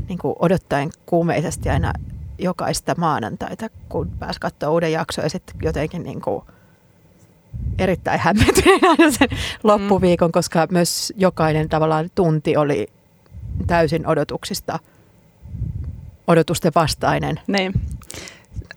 niin 0.09 0.19
kuin 0.19 0.35
odottaen 0.39 0.89
kuumeisesti 1.05 1.69
aina 1.69 1.93
jokaista 2.39 2.95
maanantaita, 2.97 3.69
kun 3.89 4.11
pääsi 4.19 4.39
katsoa 4.39 4.69
uuden 4.69 4.91
jakson 4.91 5.23
ja 5.23 5.29
sitten 5.29 5.55
jotenkin 5.61 6.03
niin 6.03 6.21
kuin 6.21 6.43
erittäin 7.79 8.19
hämmentyin 8.19 8.79
aina 8.89 9.11
sen 9.11 9.29
loppuviikon, 9.63 10.31
koska 10.31 10.67
myös 10.71 11.13
jokainen 11.17 11.69
tavallaan 11.69 12.09
tunti 12.15 12.57
oli 12.57 12.87
täysin 13.67 14.07
odotuksista 14.07 14.79
odotusten 16.27 16.71
vastainen. 16.75 17.39
Niin. 17.47 17.73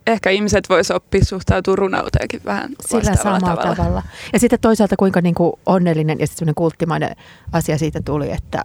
Ehkä 0.08 0.30
ihmiset 0.30 0.68
vois 0.68 0.90
oppia 0.90 1.24
suhtautua 1.24 1.76
runouteenkin 1.76 2.40
vähän 2.44 2.70
Sillä 2.86 3.16
samalla 3.16 3.40
tavalla. 3.40 3.74
tavalla. 3.76 4.02
Ja 4.32 4.38
sitten 4.38 4.60
toisaalta 4.60 4.96
kuinka 4.96 5.20
niin 5.20 5.34
kuin 5.34 5.52
onnellinen 5.66 6.20
ja 6.20 6.26
sitten 6.26 6.54
kulttimainen 6.54 7.16
asia 7.52 7.78
siitä 7.78 8.00
tuli, 8.04 8.30
että 8.32 8.62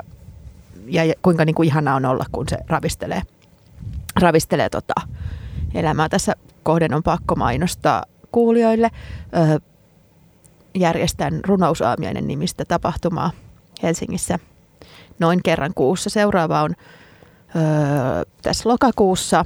ja 0.88 1.14
kuinka 1.22 1.46
niin 1.46 1.56
kuin 1.56 1.68
ihanaa 1.68 1.96
on 1.96 2.06
olla, 2.06 2.26
kun 2.32 2.50
se 2.50 2.58
ravistelee, 2.68 3.22
ravistelee 4.22 4.70
tota 4.70 4.94
elämää. 5.74 6.10
Tässä 6.10 6.36
kohden 6.64 6.94
on 6.94 7.04
pakko 7.04 7.36
mainostaa 7.36 8.04
kuulijoille. 8.32 8.92
Ö, 9.56 9.60
järjestän 10.76 11.40
runousaamiainen 11.44 12.28
nimistä 12.28 12.66
tapahtumaa 12.66 13.32
Helsingissä 13.84 14.40
noin 15.20 15.44
kerran 15.44 15.74
kuussa. 15.76 16.10
Seuraava 16.10 16.62
on 16.62 16.72
ö, 16.72 18.26
tässä 18.42 18.70
lokakuussa 18.70 19.46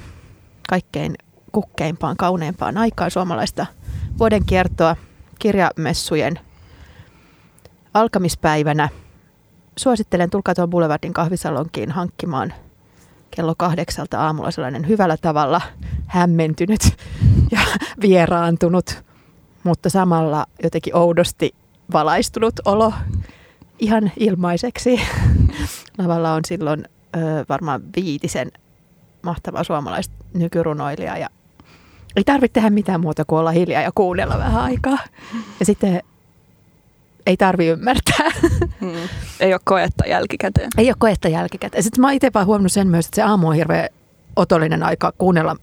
kaikkein 0.68 1.14
kukkeimpaan, 1.52 2.16
kauneimpaan 2.16 2.78
aikaan 2.78 3.10
suomalaista 3.10 3.66
vuoden 4.18 4.44
kiertoa 4.44 4.96
kirjamessujen 5.38 6.38
alkamispäivänä. 7.94 8.88
Suosittelen 9.76 10.30
tulkaa 10.30 10.54
tuon 10.54 10.70
Boulevardin 10.70 11.12
kahvisalonkiin 11.12 11.90
hankkimaan 11.90 12.54
kello 13.30 13.54
kahdeksalta 13.58 14.20
aamulla 14.20 14.50
sellainen 14.50 14.88
hyvällä 14.88 15.16
tavalla 15.16 15.60
hämmentynyt 16.06 16.80
ja 17.52 17.60
vieraantunut, 18.00 19.02
mutta 19.64 19.90
samalla 19.90 20.46
jotenkin 20.62 20.96
oudosti 20.96 21.54
valaistunut 21.92 22.54
olo 22.64 22.92
ihan 23.78 24.12
ilmaiseksi. 24.16 25.00
Lavalla 25.98 26.32
on 26.32 26.44
silloin 26.44 26.84
ö, 27.16 27.18
varmaan 27.48 27.82
viitisen 27.96 28.52
mahtavaa 29.22 29.64
suomalaista 29.64 30.14
nykyrunoilijaa 30.34 31.18
ja 31.18 31.28
ei 32.16 32.24
tarvitse 32.24 32.52
tehdä 32.52 32.70
mitään 32.70 33.00
muuta 33.00 33.24
kuin 33.24 33.40
olla 33.40 33.50
hiljaa 33.50 33.82
ja 33.82 33.92
kuunnella 33.94 34.38
vähän 34.38 34.62
aikaa. 34.62 34.98
Ja 35.60 35.66
sitten 35.66 36.02
ei 37.26 37.36
tarvi 37.36 37.66
ymmärtää. 37.66 38.30
Mm. 38.80 39.08
Ei 39.40 39.52
ole 39.52 39.60
koetta 39.64 40.06
jälkikäteen. 40.06 40.68
Ei 40.78 40.88
ole 40.88 40.96
koetta 40.98 41.28
jälkikäteen. 41.28 41.82
Sitten 41.82 42.00
mä 42.00 42.06
oon 42.06 42.14
itse 42.14 42.30
vaan 42.34 42.46
huomannut 42.46 42.72
sen 42.72 42.88
myös, 42.88 43.06
että 43.06 43.16
se 43.16 43.22
aamu 43.22 43.48
on 43.48 43.54
hirveän 43.54 43.88
otollinen 44.36 44.82
aika 44.82 45.12
kuunnella 45.18 45.56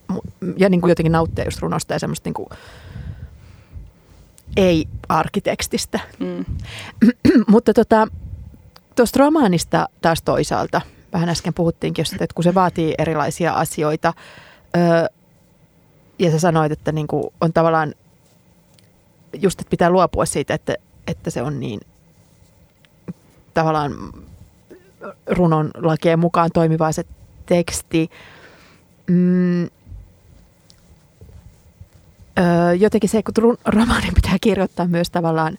ja 0.58 0.70
niin 0.70 0.82
kuin 0.82 0.92
jotenkin 0.92 1.12
nauttia 1.12 1.46
just 1.46 1.62
runosta 1.62 1.94
ja 1.94 2.00
semmoista 2.00 2.28
niin 2.28 2.34
kuin 2.34 2.50
ei-arkitekstistä. 4.58 6.00
Mm. 6.20 6.46
Mutta 7.48 7.74
tota, 7.74 8.08
tuosta 8.96 9.20
romaanista 9.20 9.90
taas 10.02 10.22
toisaalta 10.22 10.82
vähän 11.14 11.30
äsken 11.30 11.54
puhuttiinkin 11.54 12.06
että 12.14 12.36
kun 12.36 12.44
se 12.44 12.54
vaatii 12.54 12.96
erilaisia 12.98 13.54
asioita, 13.54 14.14
öö, 14.78 15.06
ja 16.20 16.32
sä 16.32 16.40
sanoit, 16.40 16.72
että 16.72 16.92
niin 16.92 17.08
kuin 17.08 17.24
on 17.42 17.54
tavallaan 17.54 17.94
just, 19.34 19.62
että 19.62 19.70
pitää 19.70 19.90
luopua 19.90 20.26
siitä, 20.26 20.54
että, 20.54 20.76
että 21.08 21.30
se 21.30 21.42
on 21.42 21.60
niin 21.60 21.82
tavallaan 23.54 23.92
runon 25.28 25.72
lakien 25.76 26.20
mukaan 26.20 26.50
toimivaa 26.54 26.92
se 26.92 27.06
teksti. 27.46 28.10
Mm, 29.08 29.64
öö, 29.64 29.70
jotenkin 32.80 33.10
se, 33.10 33.24
kun 33.24 33.58
romaanin 33.66 34.14
pitää 34.14 34.38
kirjoittaa 34.42 34.88
myös 34.88 35.10
tavallaan 35.10 35.58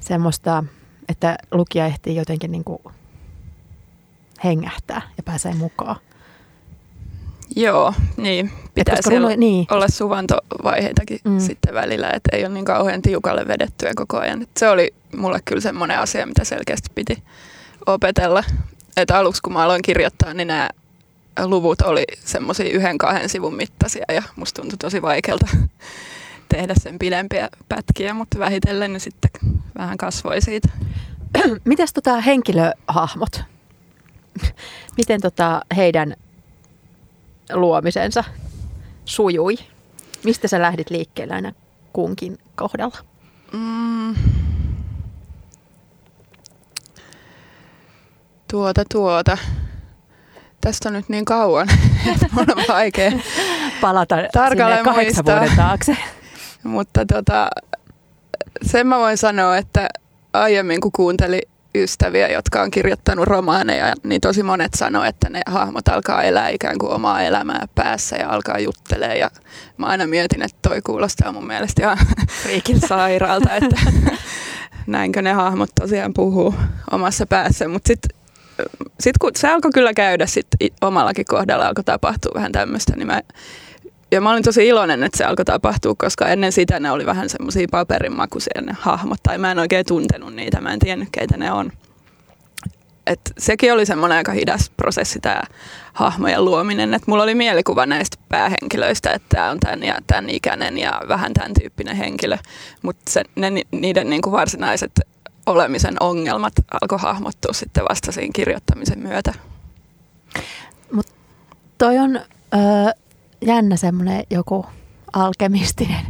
semmoista, 0.00 0.64
että 1.08 1.38
lukija 1.50 1.86
ehtii 1.86 2.16
jotenkin 2.16 2.52
niin 2.52 2.64
kuin 2.64 2.82
hengähtää 4.44 5.02
ja 5.16 5.22
pääsee 5.22 5.54
mukaan. 5.54 5.96
Joo, 7.56 7.94
niin. 8.16 8.52
Pitää 8.74 8.96
siellä 9.02 9.28
runo, 9.28 9.36
niin. 9.40 9.66
olla 9.70 9.88
suvantovaiheitakin 9.88 11.18
mm. 11.24 11.40
sitten 11.40 11.74
välillä, 11.74 12.10
että 12.10 12.36
ei 12.36 12.44
ole 12.44 12.54
niin 12.54 12.64
kauhean 12.64 13.02
tiukalle 13.02 13.48
vedettyä 13.48 13.90
koko 13.96 14.18
ajan. 14.18 14.42
Et 14.42 14.50
se 14.56 14.68
oli 14.68 14.94
mulle 15.16 15.38
kyllä 15.44 15.60
semmoinen 15.60 15.98
asia, 15.98 16.26
mitä 16.26 16.44
selkeästi 16.44 16.90
piti 16.94 17.22
opetella. 17.86 18.44
Että 18.96 19.18
aluksi 19.18 19.42
kun 19.42 19.52
mä 19.52 19.62
aloin 19.62 19.82
kirjoittaa, 19.82 20.34
niin 20.34 20.48
nämä 20.48 20.70
luvut 21.44 21.82
oli 21.82 22.04
semmoisia 22.24 22.70
yhden 22.70 22.98
kahden 22.98 23.28
sivun 23.28 23.54
mittaisia 23.54 24.04
ja 24.12 24.22
musta 24.36 24.62
tuntui 24.62 24.78
tosi 24.78 25.02
vaikealta 25.02 25.46
tehdä 26.48 26.74
sen 26.82 26.98
pidempiä 26.98 27.48
pätkiä, 27.68 28.14
mutta 28.14 28.38
vähitellen 28.38 28.92
ne 28.92 28.98
sitten 28.98 29.30
vähän 29.78 29.98
kasvoi 29.98 30.40
siitä. 30.40 30.68
Mitäs 31.64 31.92
tota 31.92 32.20
henkilöhahmot? 32.20 33.40
Miten 34.98 35.20
tota 35.20 35.62
heidän 35.76 36.16
luomisensa 37.54 38.24
sujui? 39.04 39.58
Mistä 40.24 40.48
sä 40.48 40.62
lähdit 40.62 40.90
liikkeelle 40.90 41.34
aina 41.34 41.52
kunkin 41.92 42.38
kohdalla? 42.54 42.98
Mm. 43.52 44.14
Tuota, 48.50 48.84
tuota. 48.92 49.38
Tästä 50.60 50.88
on 50.88 50.92
nyt 50.92 51.08
niin 51.08 51.24
kauan, 51.24 51.68
että 52.12 52.26
mun 52.32 52.46
on 52.56 52.64
vaikea 52.68 53.12
palata 53.80 54.16
tarkalleen 54.32 54.84
kahdeksan 54.84 55.24
vuoden 55.24 55.56
taakse. 55.56 55.96
Mutta 56.62 57.06
tota, 57.06 57.48
sen 58.62 58.86
mä 58.86 58.98
voin 58.98 59.18
sanoa, 59.18 59.56
että 59.56 59.88
aiemmin 60.32 60.80
kun 60.80 60.92
kuuntelin 60.92 61.42
ystäviä, 61.74 62.28
jotka 62.28 62.62
on 62.62 62.70
kirjoittanut 62.70 63.26
romaaneja, 63.26 63.94
niin 64.02 64.20
tosi 64.20 64.42
monet 64.42 64.74
sanoo, 64.76 65.04
että 65.04 65.30
ne 65.30 65.40
hahmot 65.46 65.88
alkaa 65.88 66.22
elää 66.22 66.48
ikään 66.48 66.78
kuin 66.78 66.92
omaa 66.92 67.22
elämää 67.22 67.68
päässä 67.74 68.16
ja 68.16 68.30
alkaa 68.30 68.58
juttelee. 68.58 69.18
Ja 69.18 69.30
mä 69.76 69.86
aina 69.86 70.06
mietin, 70.06 70.42
että 70.42 70.58
toi 70.68 70.82
kuulostaa 70.82 71.32
mun 71.32 71.46
mielestä 71.46 71.82
ihan 71.82 71.98
sairaalta, 72.88 73.54
että 73.54 73.76
näinkö 74.86 75.22
ne 75.22 75.32
hahmot 75.32 75.70
tosiaan 75.80 76.12
puhuu 76.14 76.54
omassa 76.90 77.26
päässä. 77.26 77.68
Mutta 77.68 77.86
sitten 77.86 78.22
sit 79.00 79.18
kun 79.18 79.30
se 79.36 79.48
alkoi 79.48 79.70
kyllä 79.74 79.94
käydä 79.94 80.26
sit 80.26 80.46
omallakin 80.80 81.24
kohdalla, 81.28 81.66
alkoi 81.66 81.84
tapahtua 81.84 82.32
vähän 82.34 82.52
tämmöistä, 82.52 82.96
niin 82.96 83.06
mä 83.06 83.22
ja 84.12 84.20
mä 84.20 84.30
olin 84.30 84.42
tosi 84.42 84.68
iloinen, 84.68 85.02
että 85.02 85.18
se 85.18 85.24
alkoi 85.24 85.44
tapahtua, 85.44 85.94
koska 85.98 86.28
ennen 86.28 86.52
sitä 86.52 86.80
ne 86.80 86.90
oli 86.90 87.06
vähän 87.06 87.28
semmoisia 87.28 87.66
paperinmakuisia 87.70 88.60
ne 88.62 88.76
hahmot, 88.80 89.22
tai 89.22 89.38
mä 89.38 89.50
en 89.50 89.58
oikein 89.58 89.86
tuntenut 89.86 90.34
niitä, 90.34 90.60
mä 90.60 90.72
en 90.72 90.78
tiennyt 90.78 91.08
keitä 91.12 91.36
ne 91.36 91.52
on. 91.52 91.72
Et 93.06 93.20
sekin 93.38 93.72
oli 93.72 93.86
semmoinen 93.86 94.18
aika 94.18 94.32
hidas 94.32 94.70
prosessi 94.76 95.20
tämä 95.20 95.42
hahmojen 95.92 96.44
luominen, 96.44 96.94
että 96.94 97.10
mulla 97.10 97.22
oli 97.22 97.34
mielikuva 97.34 97.86
näistä 97.86 98.16
päähenkilöistä, 98.28 99.10
että 99.10 99.28
tämä 99.28 99.50
on 99.50 99.60
tämän 99.60 99.82
ja 99.82 99.98
tämän 100.06 100.30
ikäinen 100.30 100.78
ja 100.78 101.00
vähän 101.08 101.34
tämän 101.34 101.54
tyyppinen 101.60 101.96
henkilö, 101.96 102.38
mutta 102.82 103.22
niiden 103.70 104.10
niinku 104.10 104.32
varsinaiset 104.32 104.92
olemisen 105.46 105.96
ongelmat 106.00 106.52
alkoi 106.80 106.98
hahmottua 106.98 107.52
sitten 107.52 107.84
vasta 107.90 108.12
siinä 108.12 108.32
kirjoittamisen 108.34 108.98
myötä. 108.98 109.34
Mut 110.92 111.06
toi 111.78 111.98
on 111.98 112.16
öö, 112.54 113.01
jännä 113.46 113.76
semmoinen 113.76 114.24
joku 114.30 114.66
alkemistinen 115.12 116.06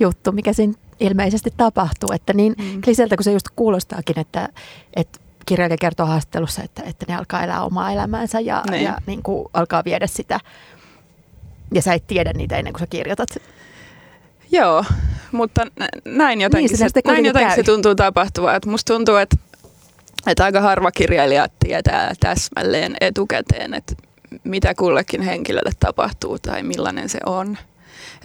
juttu, 0.00 0.32
mikä 0.32 0.52
siinä 0.52 0.72
ilmeisesti 1.00 1.50
tapahtuu. 1.56 2.08
Että 2.12 2.32
niin 2.32 2.54
mm. 2.58 2.80
kliseltä 2.80 3.16
kuin 3.16 3.24
se 3.24 3.32
just 3.32 3.46
kuulostaakin, 3.56 4.18
että, 4.18 4.48
että 4.96 5.20
kirjailija 5.46 5.78
kertoo 5.78 6.06
haastattelussa, 6.06 6.62
että, 6.62 6.82
että 6.86 7.06
ne 7.08 7.16
alkaa 7.16 7.44
elää 7.44 7.64
omaa 7.64 7.92
elämäänsä 7.92 8.40
ja, 8.40 8.62
niin. 8.70 8.84
ja 8.84 8.98
niin 9.06 9.22
kuin 9.22 9.48
alkaa 9.52 9.82
viedä 9.84 10.06
sitä. 10.06 10.40
Ja 11.74 11.82
sä 11.82 11.94
et 11.94 12.06
tiedä 12.06 12.32
niitä 12.32 12.56
ennen 12.56 12.72
kuin 12.72 12.80
sä 12.80 12.86
kirjoitat. 12.86 13.28
Joo, 14.52 14.84
mutta 15.32 15.66
näin 16.04 16.40
jotenkin, 16.40 16.68
niin, 16.68 16.78
se, 16.78 16.88
se, 16.88 17.00
näin 17.06 17.26
jotenkin 17.26 17.54
se 17.54 17.62
tuntuu 17.62 17.94
tapahtuva. 17.94 18.54
Että 18.54 18.70
musta 18.70 18.94
tuntuu, 18.94 19.16
että, 19.16 19.36
että 20.26 20.44
aika 20.44 20.60
harva 20.60 20.90
kirjailija 20.90 21.48
tietää 21.58 22.12
täsmälleen 22.20 22.96
etukäteen, 23.00 23.74
että 23.74 23.94
mitä 24.44 24.74
kullekin 24.74 25.22
henkilölle 25.22 25.70
tapahtuu 25.80 26.38
tai 26.38 26.62
millainen 26.62 27.08
se 27.08 27.18
on. 27.26 27.58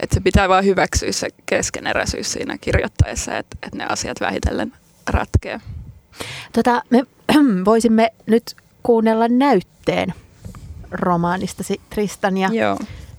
Että 0.00 0.14
se 0.14 0.20
pitää 0.20 0.48
vaan 0.48 0.64
hyväksyä 0.64 1.12
se 1.12 1.28
keskeneräisyys 1.46 2.32
siinä 2.32 2.58
kirjoittaessa, 2.60 3.38
että, 3.38 3.56
että 3.62 3.78
ne 3.78 3.86
asiat 3.88 4.20
vähitellen 4.20 4.72
ratkee. 5.06 5.60
Tota, 6.52 6.82
me 6.90 7.04
voisimme 7.64 8.10
nyt 8.26 8.56
kuunnella 8.82 9.28
näytteen 9.28 10.14
romaanistasi 10.90 11.80
Tristan. 11.90 12.36
Ja, 12.36 12.48
Joo. 12.52 12.78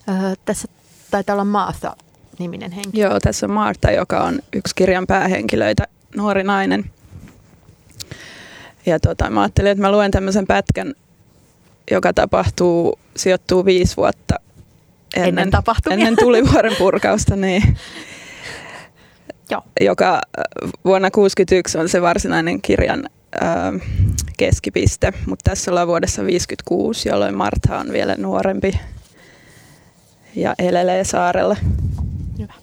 Ö, 0.09 0.35
tässä 0.45 0.67
taitaa 1.11 1.33
olla 1.33 1.45
Martha 1.45 1.95
niminen 2.39 2.71
henkilö. 2.71 3.07
Joo, 3.07 3.19
tässä 3.19 3.45
on 3.45 3.51
Martha, 3.51 3.91
joka 3.91 4.23
on 4.23 4.39
yksi 4.53 4.75
kirjan 4.75 5.07
päähenkilöitä, 5.07 5.87
nuori 6.15 6.43
nainen. 6.43 6.91
Ja 8.85 8.99
tota, 8.99 9.29
mä 9.29 9.41
ajattelin, 9.41 9.71
että 9.71 9.81
mä 9.81 9.91
luen 9.91 10.11
tämmöisen 10.11 10.47
pätkän 10.47 10.93
joka 11.91 12.13
tapahtuu, 12.13 12.99
sijoittuu 13.15 13.65
viisi 13.65 13.97
vuotta 13.97 14.35
ennen, 15.15 15.29
ennen, 15.29 15.51
tapahtumia. 15.51 15.97
ennen 15.97 16.15
tulivuoren 16.15 16.75
purkausta, 16.77 17.35
niin, 17.35 17.77
Joo. 19.49 19.61
joka 19.81 20.13
äh, 20.13 20.21
vuonna 20.85 21.09
1961 21.11 21.77
on 21.77 21.89
se 21.89 22.01
varsinainen 22.01 22.61
kirjan 22.61 23.09
äh, 23.43 23.89
keskipiste, 24.37 25.13
mutta 25.25 25.49
tässä 25.49 25.71
ollaan 25.71 25.87
vuodessa 25.87 26.25
56, 26.25 27.09
jolloin 27.09 27.35
Martha 27.35 27.77
on 27.77 27.91
vielä 27.91 28.15
nuorempi 28.17 28.79
ja 30.35 30.55
elelee 30.59 31.03
saarella. 31.03 31.55
Hyvä. 32.39 32.53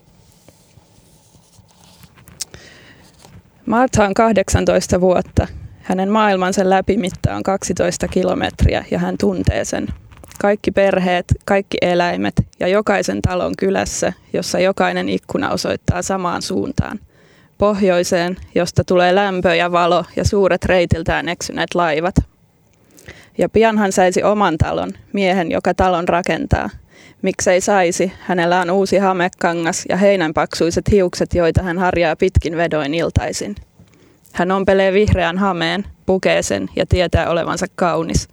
Martha 3.66 4.04
on 4.04 4.14
18 4.14 5.00
vuotta 5.00 5.46
hänen 5.88 6.11
maailmansa 6.11 6.70
läpimitta 6.70 7.35
on 7.35 7.42
12 7.42 8.09
kilometriä 8.09 8.85
ja 8.90 8.98
hän 8.98 9.18
tuntee 9.18 9.64
sen. 9.64 9.88
Kaikki 10.40 10.70
perheet, 10.70 11.24
kaikki 11.44 11.79
eläimet 11.83 12.35
ja 12.61 12.68
jokaisen 12.68 13.22
talon 13.22 13.55
kylässä, 13.59 14.12
jossa 14.33 14.59
jokainen 14.59 15.09
ikkuna 15.09 15.51
osoittaa 15.51 16.03
samaan 16.03 16.42
suuntaan. 16.42 16.98
Pohjoiseen, 17.59 18.37
josta 18.55 18.85
tulee 18.85 19.14
lämpö 19.14 19.55
ja 19.55 19.72
valo 19.72 20.05
ja 20.16 20.24
suuret 20.24 20.64
reitiltään 20.64 21.29
eksyneet 21.29 21.74
laivat. 21.74 22.14
Ja 23.38 23.48
pian 23.48 23.79
hän 23.79 23.92
saisi 23.92 24.22
oman 24.22 24.59
talon, 24.59 24.90
miehen, 25.12 25.51
joka 25.51 25.74
talon 25.74 26.09
rakentaa. 26.09 26.70
Miksei 27.22 27.61
saisi, 27.61 28.12
hänellä 28.20 28.61
on 28.61 28.70
uusi 28.70 28.98
hamekangas 28.98 29.85
ja 29.88 29.96
heinänpaksuiset 29.96 30.90
hiukset, 30.90 31.35
joita 31.35 31.62
hän 31.62 31.79
harjaa 31.79 32.16
pitkin 32.16 32.57
vedoin 32.57 32.94
iltaisin– 32.94 33.55
hän 34.33 34.51
ompelee 34.51 34.93
vihreän 34.93 35.38
hameen, 35.38 35.85
pukee 36.07 36.43
sen 36.43 36.69
ja 36.77 36.87
tietää 36.87 37.31
olevansa 37.31 37.67
kaunis. 37.75 38.29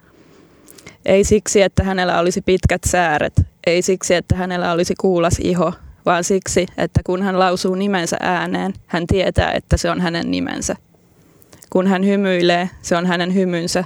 Ei 1.05 1.23
siksi, 1.23 1.61
että 1.61 1.83
hänellä 1.83 2.19
olisi 2.19 2.41
pitkät 2.41 2.81
sääret, 2.87 3.41
ei 3.67 3.81
siksi, 3.81 4.13
että 4.15 4.35
hänellä 4.35 4.71
olisi 4.71 4.93
kuulas 5.01 5.39
iho, 5.39 5.73
vaan 6.05 6.23
siksi, 6.23 6.65
että 6.77 7.01
kun 7.03 7.21
hän 7.21 7.39
lausuu 7.39 7.75
nimensä 7.75 8.17
ääneen, 8.19 8.73
hän 8.87 9.07
tietää, 9.07 9.51
että 9.51 9.77
se 9.77 9.89
on 9.89 10.01
hänen 10.01 10.31
nimensä. 10.31 10.75
Kun 11.69 11.87
hän 11.87 12.05
hymyilee, 12.05 12.69
se 12.81 12.97
on 12.97 13.05
hänen 13.05 13.33
hymynsä, 13.33 13.83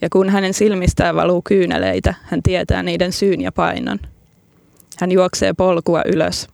ja 0.00 0.08
kun 0.10 0.30
hänen 0.30 0.54
silmistään 0.54 1.16
valuu 1.16 1.42
kyyneleitä, 1.42 2.14
hän 2.22 2.42
tietää 2.42 2.82
niiden 2.82 3.12
syyn 3.12 3.40
ja 3.40 3.52
painon. 3.52 3.98
Hän 4.98 5.12
juoksee 5.12 5.52
polkua 5.52 6.02
ylös. 6.06 6.48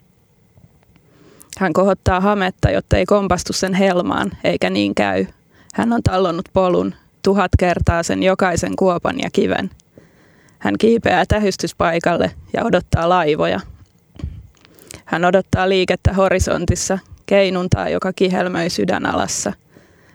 Hän 1.58 1.72
kohottaa 1.72 2.20
hametta, 2.20 2.70
jotta 2.70 2.96
ei 2.96 3.06
kompastu 3.06 3.52
sen 3.52 3.74
helmaan, 3.74 4.30
eikä 4.44 4.70
niin 4.70 4.94
käy. 4.94 5.26
Hän 5.74 5.92
on 5.92 6.02
tallonnut 6.02 6.48
polun, 6.52 6.94
tuhat 7.22 7.50
kertaa 7.58 8.02
sen 8.02 8.22
jokaisen 8.22 8.76
kuopan 8.76 9.16
ja 9.22 9.30
kiven. 9.32 9.70
Hän 10.58 10.74
kiipeää 10.78 11.24
tähystyspaikalle 11.28 12.30
ja 12.52 12.64
odottaa 12.64 13.08
laivoja. 13.08 13.60
Hän 15.04 15.24
odottaa 15.24 15.68
liikettä 15.68 16.12
horisontissa, 16.12 16.98
keinuntaa, 17.26 17.88
joka 17.88 18.12
kihelmöi 18.12 18.70
sydänalassa. 18.70 19.52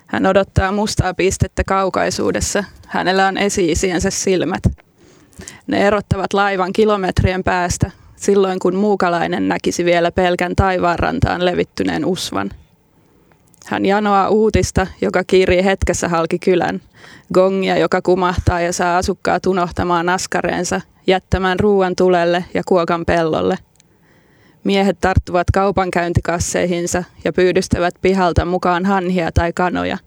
Hän 0.08 0.26
odottaa 0.26 0.72
mustaa 0.72 1.14
pistettä 1.14 1.64
kaukaisuudessa. 1.68 2.64
Hänellä 2.88 3.28
on 3.28 3.38
esi-isiensä 3.38 4.10
silmät. 4.10 4.64
Ne 5.68 5.88
erottavat 5.88 6.34
laivan 6.34 6.74
kilometrien 6.74 7.44
päästä, 7.44 7.92
silloin 8.24 8.60
kun 8.60 8.76
muukalainen 8.76 9.48
näkisi 9.48 9.86
vielä 9.86 10.12
pelkän 10.12 10.56
taivaanrantaan 10.56 11.46
levittyneen 11.46 12.06
usvan. 12.06 12.50
Hän 13.66 13.86
janoaa 13.86 14.30
uutista, 14.30 14.88
joka 15.02 15.24
kiirii 15.24 15.64
hetkessä 15.64 16.10
halki 16.10 16.40
kylän, 16.40 16.82
gongia, 17.34 17.78
joka 17.78 18.02
kumahtaa 18.02 18.62
ja 18.62 18.74
saa 18.74 18.98
asukkaat 18.98 19.46
unohtamaan 19.46 20.10
askareensa, 20.10 20.82
jättämään 21.08 21.60
ruuan 21.60 21.96
tulelle 21.96 22.46
ja 22.54 22.62
kuokan 22.66 23.06
pellolle. 23.06 23.58
Miehet 24.64 24.98
tarttuvat 25.02 25.52
kaupankäyntikasseihinsa 25.54 27.04
ja 27.24 27.34
pyydystävät 27.34 27.94
pihalta 28.02 28.46
mukaan 28.46 28.86
hanhia 28.86 29.32
tai 29.32 29.54
kanoja. 29.54 29.98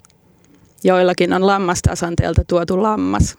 Joillakin 0.84 1.32
on 1.32 1.46
lammastasanteelta 1.46 2.42
tuotu 2.44 2.82
lammas. 2.82 3.38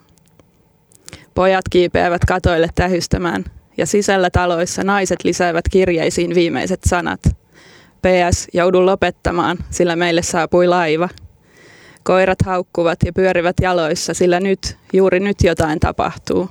Pojat 1.36 1.66
kiipeävät 1.70 2.26
katoille 2.26 2.70
tähystämään 2.76 3.46
ja 3.78 3.86
sisällä 3.86 4.30
taloissa 4.30 4.84
naiset 4.84 5.24
lisäävät 5.24 5.66
kirjeisiin 5.72 6.36
viimeiset 6.36 6.80
sanat. 6.86 7.20
PS, 8.02 8.48
joudun 8.54 8.86
lopettamaan, 8.86 9.58
sillä 9.70 9.96
meille 9.96 10.22
saapui 10.22 10.68
laiva. 10.68 11.10
Koirat 12.04 12.42
haukkuvat 12.46 13.00
ja 13.06 13.13
pyörivät 13.13 13.56
jaloissa, 13.62 14.13
sillä 14.13 14.40
nyt, 14.40 14.78
juuri 14.94 15.20
nyt 15.20 15.38
jotain 15.44 15.80
tapahtuu. 15.80 16.50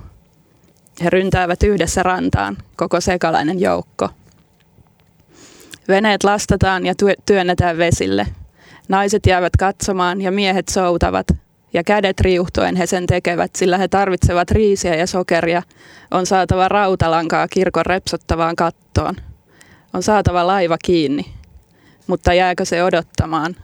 He 1.05 1.11
ryntäävät 1.11 1.63
yhdessä 1.63 2.03
rantaan, 2.03 2.57
koko 2.77 3.01
sekalainen 3.01 3.61
joukko. 3.61 4.09
Veneet 5.89 6.25
lastataan 6.25 6.87
ja 6.87 6.95
työnnetään 7.27 7.79
vesille. 7.79 8.27
Naiset 8.89 9.27
jäävät 9.27 9.57
katsomaan 9.59 10.21
ja 10.21 10.33
miehet 10.33 10.69
soutavat, 10.69 11.27
ja 11.77 11.85
kädet 11.85 12.21
riuhtuen 12.21 12.77
he 12.77 12.87
sen 12.87 13.07
tekevät, 13.07 13.57
sillä 13.57 13.79
he 13.79 13.89
tarvitsevat 13.89 14.51
riisiä 14.51 14.95
ja 14.95 15.07
sokeria. 15.07 15.63
On 16.11 16.27
saatava 16.27 16.69
rautalankaa 16.69 17.49
kirkon 17.49 17.87
repsottavaan 17.87 18.57
kattoon. 18.57 19.15
On 19.93 20.03
saatava 20.03 20.47
laiva 20.47 20.77
kiinni. 20.85 21.27
Mutta 22.07 22.35
jääkö 22.35 22.65
se 22.65 22.83
odottamaan? 22.83 23.57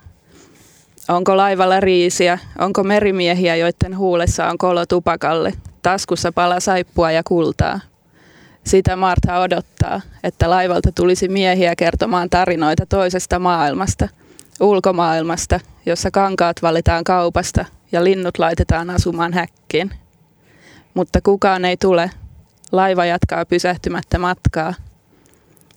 Onko 1.09 1.37
laivalla 1.37 1.81
riisiä? 1.81 2.39
Onko 2.59 2.85
merimiehiä, 2.85 3.57
joiden 3.57 3.99
huulessa 3.99 4.47
on 4.47 4.59
kolo 4.59 4.87
tupakalle? 4.87 5.53
Taskussa 5.83 6.33
pala 6.33 6.61
saippua 6.61 7.11
ja 7.11 7.23
kultaa. 7.27 7.81
Sitä 8.65 8.97
Martha 8.97 9.41
odottaa, 9.41 10.01
että 10.25 10.51
laivalta 10.51 10.93
tulisi 10.93 11.29
miehiä 11.29 11.77
kertomaan 11.77 12.31
tarinoita 12.31 12.87
toisesta 12.87 13.39
maailmasta, 13.39 14.09
ulkomaailmasta, 14.61 15.61
jossa 15.87 16.11
kankaat 16.11 16.57
valitaan 16.63 17.05
kaupasta 17.05 17.65
ja 17.93 18.05
linnut 18.05 18.39
laitetaan 18.39 18.91
asumaan 18.91 19.33
häkkiin. 19.33 19.91
Mutta 20.95 21.21
kukaan 21.21 21.65
ei 21.65 21.77
tule. 21.77 22.11
Laiva 22.73 23.05
jatkaa 23.05 23.45
pysähtymättä 23.45 24.19
matkaa. 24.19 24.75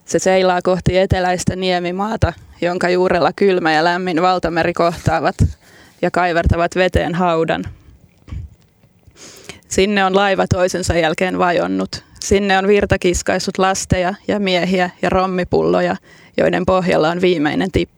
Se 0.06 0.20
seilaa 0.20 0.62
kohti 0.62 0.98
eteläistä 0.98 1.56
niemimaata, 1.56 2.34
jonka 2.62 2.90
juurella 2.90 3.32
kylmä 3.36 3.74
ja 3.74 3.84
lämmin 3.84 4.22
valtameri 4.22 4.74
kohtaavat 4.74 5.36
ja 6.02 6.12
kaivertavat 6.12 6.76
veteen 6.76 7.16
haudan. 7.16 7.64
Sinne 9.68 10.06
on 10.06 10.16
laiva 10.16 10.46
toisensa 10.48 10.94
jälkeen 10.94 11.40
vajonnut. 11.40 12.04
Sinne 12.20 12.58
on 12.58 12.68
virta 12.68 13.00
kiskaissut 13.00 13.58
lasteja 13.58 14.14
ja 14.28 14.40
miehiä 14.40 14.90
ja 15.02 15.10
rommipulloja, 15.10 15.96
joiden 16.38 16.66
pohjalla 16.66 17.10
on 17.10 17.22
viimeinen 17.22 17.72
tippa. 17.72 17.95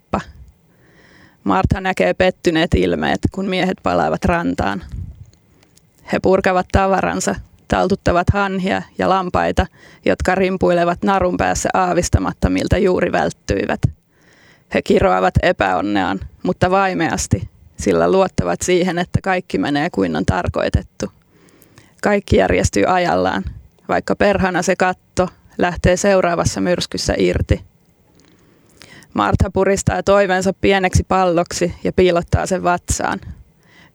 Martha 1.47 1.81
näkee 1.81 2.13
pettyneet 2.13 2.73
ilmeet, 2.75 3.19
kun 3.31 3.45
miehet 3.45 3.77
palaavat 3.83 4.25
rantaan. 4.25 4.83
He 6.13 6.19
purkavat 6.19 6.65
tavaransa, 6.71 7.35
taltuttavat 7.67 8.27
hanhia 8.33 8.81
ja 8.97 9.09
lampaita, 9.09 9.65
jotka 10.05 10.35
rimpuilevat 10.35 11.03
narun 11.03 11.37
päässä 11.37 11.69
aavistamatta, 11.73 12.49
miltä 12.49 12.77
juuri 12.77 13.11
välttyivät. 13.11 13.81
He 14.73 14.81
kiroavat 14.81 15.33
epäonneaan, 15.43 16.19
mutta 16.43 16.71
vaimeasti, 16.71 17.49
sillä 17.79 18.11
luottavat 18.11 18.61
siihen, 18.61 18.99
että 18.99 19.19
kaikki 19.23 19.57
menee 19.57 19.89
kuin 19.89 20.15
on 20.15 20.25
tarkoitettu. 20.25 21.11
Kaikki 22.03 22.37
järjestyy 22.37 22.83
ajallaan, 22.87 23.43
vaikka 23.89 24.15
perhana 24.15 24.61
se 24.61 24.75
katto 24.75 25.29
lähtee 25.57 25.97
seuraavassa 25.97 26.61
myrskyssä 26.61 27.13
irti. 27.17 27.76
Martha 29.17 29.49
puristaa 29.53 30.03
toivensa 30.03 30.53
pieneksi 30.61 31.03
palloksi 31.07 31.73
ja 31.83 31.93
piilottaa 31.93 32.45
sen 32.45 32.63
vatsaan. 32.63 33.19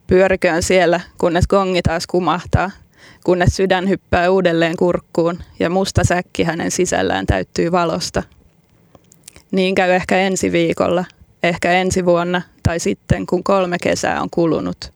Pyöriköön 0.07 0.63
siellä, 0.63 0.99
kunnes 1.17 1.47
gongi 1.47 1.81
taas 1.81 2.07
kumahtaa, 2.07 2.71
kunnes 3.23 3.55
sydän 3.55 3.89
hyppää 3.89 4.29
uudelleen 4.29 4.77
kurkkuun 4.77 5.39
ja 5.59 5.69
musta 5.69 6.03
säkki 6.03 6.43
hänen 6.43 6.71
sisällään 6.71 7.25
täyttyy 7.25 7.71
valosta. 7.71 8.23
Niin 9.51 9.75
käy 9.75 9.91
ehkä 9.91 10.17
ensi 10.17 10.51
viikolla, 10.51 11.05
ehkä 11.43 11.71
ensi 11.71 12.05
vuonna 12.05 12.41
tai 12.63 12.79
sitten 12.79 13.25
kun 13.25 13.43
kolme 13.43 13.77
kesää 13.83 14.21
on 14.21 14.29
kulunut. 14.31 14.93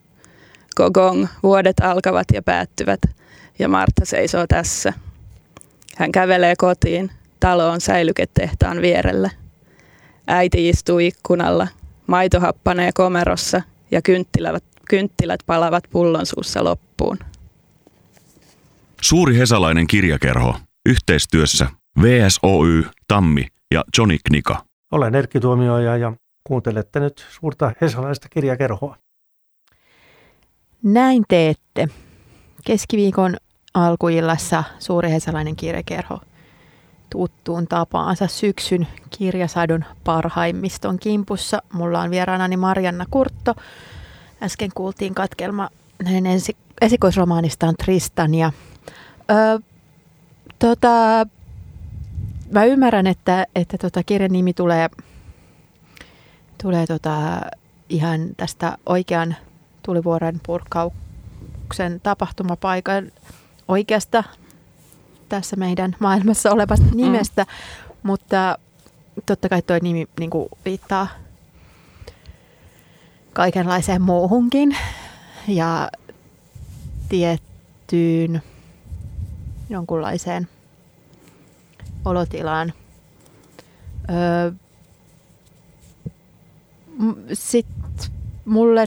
Gogong, 0.76 1.28
vuodet 1.44 1.80
alkavat 1.82 2.28
ja 2.34 2.42
päättyvät 2.42 3.02
ja 3.60 3.70
Martta 3.70 4.06
seisoo 4.06 4.48
tässä. 4.48 4.94
Hän 5.98 6.12
kävelee 6.12 6.54
kotiin, 6.58 7.12
talo 7.40 7.70
on 7.70 7.82
säilyketehtaan 7.82 8.82
vierellä. 8.82 9.30
Äiti 10.28 10.70
istuu 10.70 11.00
ikkunalla, 11.00 11.68
maito 12.08 12.40
happanee 12.40 12.92
komerossa 12.94 13.62
ja 13.92 14.02
kynttilät, 14.02 14.64
kynttilät 14.90 15.40
palavat 15.46 15.84
pullon 15.92 16.26
suussa 16.26 16.64
loppuun. 16.64 17.18
Suuri 19.02 19.38
hesalainen 19.38 19.88
kirjakerho 19.88 20.56
yhteistyössä 20.86 21.68
VSOY, 22.02 22.86
Tammi 23.08 23.48
ja 23.74 23.84
Johnny 23.98 24.18
Knika. 24.28 24.66
Olen 24.92 25.16
Erkki 25.16 25.40
Tuomioja 25.40 25.98
ja 25.98 26.14
kuuntelette 26.44 27.00
nyt 27.00 27.26
suurta 27.30 27.72
hesalaista 27.82 28.30
kirjakerhoa. 28.30 28.98
Näin 30.84 31.24
teette. 31.28 31.88
Keskiviikon 32.66 33.38
alkuillassa 33.74 34.64
suuri 34.80 35.12
hesalainen 35.12 35.56
kirjakerho 35.56 36.20
tuttuun 37.10 37.68
tapaansa 37.68 38.28
syksyn 38.28 38.88
kirjasadun 39.18 39.86
parhaimmiston 40.04 41.00
kimpussa. 41.00 41.62
Mulla 41.74 42.02
on 42.02 42.12
vieraanani 42.12 42.58
Marianna 42.58 43.06
Kurtto. 43.12 43.56
Äsken 44.42 44.72
kuultiin 44.76 45.16
katkelma 45.16 45.70
hänen 46.06 46.26
ensi, 46.26 46.58
esikoisromaanistaan 46.82 47.76
Tristan. 47.78 48.36
Ja, 48.36 48.52
ö, 49.32 49.60
tota, 50.60 50.88
mä 52.52 52.66
ymmärrän, 52.66 53.08
että, 53.08 53.48
että 53.56 53.78
tota, 53.78 54.04
kirjan 54.04 54.32
nimi 54.32 54.54
tulee, 54.54 54.90
tulee 56.62 56.88
tota, 56.88 57.42
ihan 57.90 58.22
tästä 58.38 58.78
oikean 58.86 59.36
tulivuoren 59.84 60.42
purkauksen 60.46 62.00
tapahtumapaikan 62.04 63.12
oikeasta 63.68 64.24
tässä 65.30 65.56
meidän 65.56 65.96
maailmassa 66.00 66.52
olevasta 66.52 66.86
mm. 66.86 66.98
nimestä, 66.98 67.44
mm. 67.44 67.98
mutta 68.04 68.58
totta 69.26 69.50
kai 69.50 69.62
tuo 69.62 69.76
nimi 69.82 70.08
niin 70.20 70.30
kuin, 70.30 70.50
viittaa 70.66 71.08
kaikenlaiseen 73.34 74.02
muuhunkin 74.02 74.78
ja 75.48 75.90
tiettyyn 77.10 78.42
jonkunlaiseen 79.70 80.48
olotilaan. 82.06 82.74
Öö, 84.10 84.52
Sitten 87.34 88.12
mulle 88.46 88.86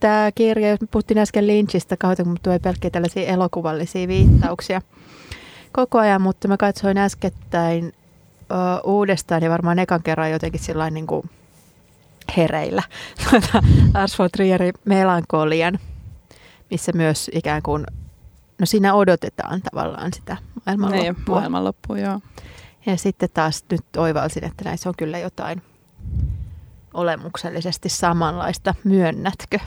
tämä 0.00 0.30
kirja, 0.34 0.70
jos 0.70 0.78
puhuttiin 0.90 1.18
äsken 1.18 1.46
Lynchistä 1.46 1.96
kautta, 1.96 2.24
kun 2.24 2.36
tulee 2.42 2.58
pelkkiä 2.58 2.90
tällaisia 2.90 3.26
elokuvallisia 3.26 4.08
viittauksia 4.08 4.82
koko 5.72 5.98
ajan, 5.98 6.22
mutta 6.22 6.48
mä 6.48 6.56
katsoin 6.56 6.98
äskettäin 6.98 7.92
ö, 8.50 8.54
uudestaan 8.84 9.42
ja 9.42 9.50
varmaan 9.50 9.78
ekan 9.78 10.02
kerran 10.02 10.30
jotenkin 10.30 10.60
sillä 10.60 10.90
niin 10.90 11.06
kuin 11.06 11.30
hereillä 12.36 12.82
tuota, 13.30 13.62
Lars 13.94 14.18
von 14.18 14.28
Trierin 14.32 14.74
melankolian, 14.84 15.78
missä 16.70 16.92
myös 16.92 17.30
ikään 17.34 17.62
kuin, 17.62 17.86
no 18.58 18.66
siinä 18.66 18.94
odotetaan 18.94 19.62
tavallaan 19.62 20.12
sitä 20.12 20.36
maailmanloppua. 20.66 21.02
Niin, 21.02 21.16
maailmanloppua, 21.28 21.98
joo. 21.98 22.20
Ja 22.86 22.96
sitten 22.96 23.28
taas 23.34 23.64
nyt 23.70 23.96
oivalsin, 23.96 24.44
että 24.44 24.64
näissä 24.64 24.88
on 24.88 24.94
kyllä 24.98 25.18
jotain 25.18 25.62
olemuksellisesti 26.94 27.88
samanlaista, 27.88 28.74
myönnätkö? 28.84 29.58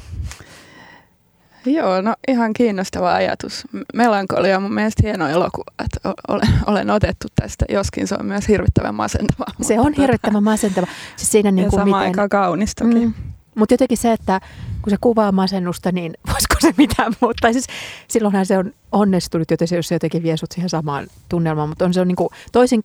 Joo, 1.66 2.02
no 2.02 2.16
ihan 2.28 2.54
kiinnostava 2.54 3.14
ajatus. 3.14 3.68
Melankolia 3.94 4.58
on 4.58 4.64
mun 4.64 4.74
mielestä 4.74 5.02
hieno 5.04 5.28
elokuva, 5.28 5.72
että 5.86 6.14
olen, 6.28 6.48
olen 6.68 6.90
otettu 6.90 7.28
tästä, 7.36 7.66
joskin 7.70 8.08
se 8.08 8.16
on 8.20 8.26
myös 8.26 8.48
hirvittävän 8.48 8.96
masentava. 8.96 9.46
Se 9.62 9.80
on 9.80 9.94
hirvittävän 9.94 10.44
masentava. 10.44 10.88
Siis 11.16 11.32
siinä 11.32 11.52
niin 11.52 11.70
kuin 11.70 11.80
ja 11.80 11.86
miten... 11.86 12.00
aika 12.00 12.30
kaunistakin. 12.30 13.04
Mm. 13.04 13.14
Mutta 13.56 13.74
jotenkin 13.74 13.98
se, 13.98 14.12
että 14.12 14.42
kun 14.82 14.90
se 14.90 14.98
kuvaa 15.02 15.32
masennusta, 15.32 15.92
niin 15.92 16.14
voisiko 16.34 16.56
se 16.60 16.74
mitään 16.78 17.14
muuta? 17.22 17.38
Tai 17.42 17.54
siis 17.54 17.68
silloinhan 18.08 18.46
se 18.46 18.58
on 18.58 18.74
onnistunut, 18.92 19.52
joten 19.52 19.68
se, 19.68 19.76
jos 19.76 19.88
se 19.88 19.96
jotenkin 19.96 20.24
vie 20.24 20.38
sut 20.38 20.52
siihen 20.52 20.70
samaan 20.70 21.08
tunnelmaan, 21.30 21.70
mutta 21.70 21.86
on 21.86 21.94
se 21.94 22.02
on 22.02 22.08
niin 22.08 22.16
kuin 22.16 22.30
toisin, 22.52 22.84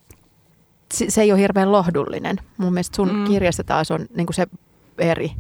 se 1.09 1.23
ei 1.23 1.33
ole 1.33 1.41
hirveän 1.41 1.73
lohdullinen. 1.73 2.37
Mun 2.57 2.73
mielestä 2.73 2.97
sun 2.97 3.15
mm. 3.15 3.25
kirjassa 3.25 3.65
taas 3.65 3.91
on 3.91 4.07
niin 4.17 4.27
kuin 4.27 4.35
se 4.35 4.47
eri, 4.99 5.33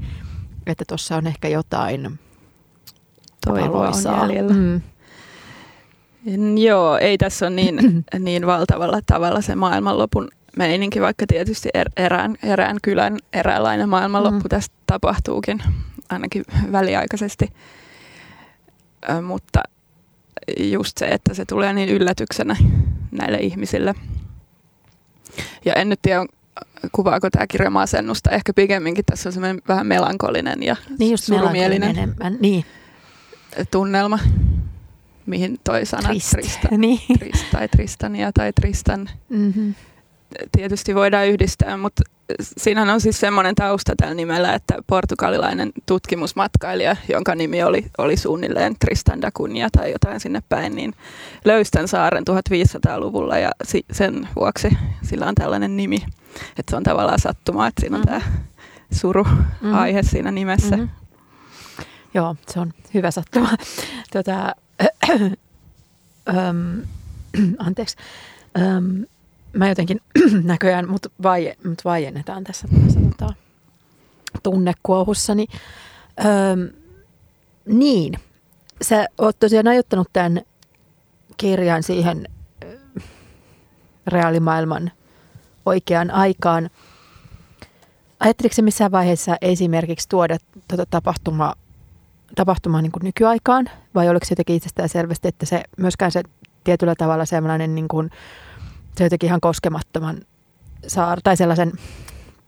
että 0.67 0.85
tuossa 0.89 1.17
on 1.17 1.27
ehkä 1.27 1.49
jotain 1.49 2.19
toivoa 3.47 3.93
jäljellä. 4.23 4.55
Mm. 4.55 4.81
Joo, 6.57 6.99
ei 6.99 7.19
tässä 7.19 7.47
ole 7.47 7.55
niin, 7.55 7.79
niin 8.19 8.47
valtavalla 8.47 9.01
tavalla 9.07 9.41
se 9.41 9.55
maailmanlopun 9.55 10.29
meininki, 10.57 11.01
vaikka 11.01 11.27
tietysti 11.27 11.69
er, 11.75 11.91
erään, 11.97 12.37
erään 12.43 12.77
kylän 12.83 13.19
eräänlainen 13.33 13.89
maailmanloppu 13.89 14.43
mm. 14.43 14.49
tästä 14.49 14.75
tapahtuukin, 14.87 15.63
ainakin 16.09 16.45
väliaikaisesti. 16.73 17.49
Ö, 19.11 19.21
mutta 19.21 19.63
just 20.59 20.99
se, 20.99 21.07
että 21.07 21.35
se 21.35 21.45
tulee 21.45 21.73
niin 21.73 21.89
yllätyksenä 21.89 22.57
näille 23.11 23.39
ihmisille. 23.39 23.95
Ja 25.65 25.75
en 25.75 25.89
nyt 25.89 26.03
tiedä, 26.03 26.27
kuvaako 26.93 27.31
tämä 27.31 27.47
kirja 27.47 27.71
masennusta. 27.71 28.31
Ehkä 28.31 28.53
pikemminkin 28.53 29.05
tässä 29.05 29.29
on 29.29 29.33
semmoinen 29.33 29.63
vähän 29.69 29.87
melankolinen 29.87 30.63
ja 30.63 30.77
niin 30.99 31.11
just 31.11 31.25
surumielinen 31.25 31.91
enemmän. 31.91 32.37
Niin. 32.41 32.65
Tunnelma, 33.71 34.19
mihin 35.27 35.59
toi 35.65 35.87
sana 35.87 36.09
Trist. 36.09 36.31
Trista, 36.31 36.69
niin. 36.77 37.01
Trist, 37.19 37.45
tai 37.53 37.69
Tristania 37.69 38.33
tai 38.33 38.53
Tristan 38.53 39.11
mm-hmm. 39.29 39.75
tietysti 40.53 40.95
voidaan 40.95 41.29
yhdistää, 41.29 41.77
mutta 41.77 42.03
siinä 42.41 42.93
on 42.93 43.01
siis 43.01 43.21
semmoinen 43.21 43.55
tausta 43.55 43.93
tällä 43.97 44.15
nimellä, 44.15 44.55
että 44.55 44.75
portugalilainen 44.87 45.73
tutkimusmatkailija, 45.87 46.97
jonka 47.09 47.35
nimi 47.35 47.63
oli, 47.63 47.87
oli 47.99 48.17
suunnilleen 48.17 48.77
Tristan 48.79 49.23
da 49.23 49.31
Cunha 49.31 49.69
tai 49.73 49.93
jotain 49.93 50.21
sinne 50.21 50.43
päin, 50.49 50.77
niin 50.77 50.95
löysi 51.45 51.71
tämän 51.71 51.89
saaren 51.89 52.25
1500-luvulla 52.31 53.39
ja 53.39 53.51
sen 53.93 54.29
vuoksi 54.37 54.79
sillä 55.03 55.27
on 55.27 55.35
tällainen 55.35 55.77
nimi. 55.77 56.03
Että 56.59 56.71
se 56.71 56.77
on 56.77 56.83
tavallaan 56.83 57.19
sattumaa, 57.19 57.67
että 57.67 57.81
siinä 57.81 57.97
on 57.97 58.03
mm-hmm. 58.03 58.21
tämä 58.21 58.33
suru-aihe 58.93 60.01
mm-hmm. 60.01 60.11
siinä 60.11 60.31
nimessä. 60.31 60.77
Mm-hmm. 60.77 61.08
Joo, 62.19 62.37
se 62.49 62.61
on 62.61 62.73
hyvä 62.95 63.11
sattuma. 63.11 63.49
Tuota, 64.13 64.55
ähm, 66.29 66.81
anteeksi. 67.67 67.97
Ähm, 68.59 69.03
mä 69.53 69.69
jotenkin 69.69 70.01
näköjään, 70.43 70.91
mut, 70.91 71.07
vai, 71.23 71.53
mut 71.65 71.85
vaiennetaan 71.85 72.45
tässä, 72.45 72.69
tässä 72.85 73.01
tota, 73.01 73.35
tunnekuohussani. 74.43 75.47
Ähm, 76.21 76.61
niin, 77.67 78.19
sä 78.83 79.07
oot 79.19 79.39
tosiaan 79.39 79.69
ajoittanut 79.69 80.09
tämän 80.13 80.41
kirjan 81.37 81.83
siihen 81.83 82.29
reaalimaailman 84.07 84.91
oikeaan 85.67 86.11
aikaan. 86.11 86.71
Ajatteliko 88.21 88.55
se 88.55 88.63
missään 88.63 88.93
vaiheessa 88.93 89.37
esimerkiksi 89.41 90.09
tuoda 90.09 90.39
tuota 90.69 90.87
tapahtumaa, 90.87 91.55
tapahtumaa 92.35 92.83
niin 92.83 92.93
kuin 92.93 93.05
nykyaikaan? 93.05 93.71
Vai 93.95 94.09
oliko 94.09 94.27
se 94.27 94.33
jotenkin 94.33 94.57
itsestään 94.57 94.89
selvästi, 94.89 95.29
että 95.29 95.47
se 95.47 95.63
myöskään 95.79 96.13
se 96.13 96.23
tietyllä 96.65 96.95
tavalla 96.99 97.25
sellainen 97.25 97.75
niin 97.75 97.89
kuin, 97.89 98.11
se 98.97 99.05
jotenkin 99.05 99.27
ihan 99.27 99.41
koskemattoman 99.41 100.21
saar, 100.87 101.21
tai 101.25 101.37
sellaisen 101.37 101.73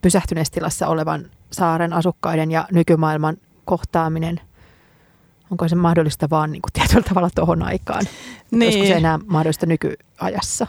pysähtyneestilassa 0.03 0.87
olevan 0.87 1.31
saaren 1.53 1.93
asukkaiden 1.93 2.51
ja 2.51 2.69
nykymaailman 2.73 3.37
kohtaaminen, 3.65 4.41
onko 5.51 5.69
se 5.69 5.77
mahdollista 5.77 6.31
vaan 6.31 6.53
niin 6.53 6.63
kuin 6.63 6.73
tietyllä 6.73 7.03
tavalla 7.09 7.31
tuohon 7.35 7.63
aikaan? 7.63 8.05
Niin. 8.51 8.63
Olisiko 8.63 8.87
se 8.87 8.93
enää 8.93 9.19
mahdollista 9.27 9.67
nykyajassa? 9.67 10.67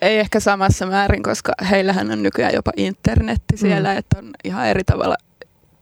Ei 0.00 0.18
ehkä 0.18 0.40
samassa 0.40 0.86
määrin, 0.86 1.22
koska 1.22 1.52
heillähän 1.70 2.10
on 2.10 2.22
nykyään 2.22 2.54
jopa 2.54 2.72
internetti 2.76 3.56
siellä, 3.56 3.92
mm. 3.92 3.98
että 3.98 4.18
on 4.18 4.30
ihan 4.44 4.66
eri 4.66 4.84
tavalla 4.84 5.16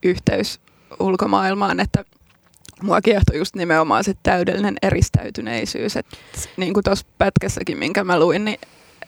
yhteys 0.03 0.61
ulkomaailmaan, 1.01 1.81
että 1.81 2.05
mua 2.83 3.01
kiehtoi 3.01 3.39
just 3.39 3.57
nimenomaan 3.57 4.05
se 4.05 4.14
täydellinen 4.22 4.76
eristäytyneisyys, 4.83 5.97
että 5.97 6.16
niin 6.57 6.74
kuin 6.74 6.85
tuossa 6.85 7.07
pätkässäkin, 7.18 7.78
minkä 7.78 8.05
mä 8.05 8.18
luin, 8.18 8.45
niin 8.45 8.59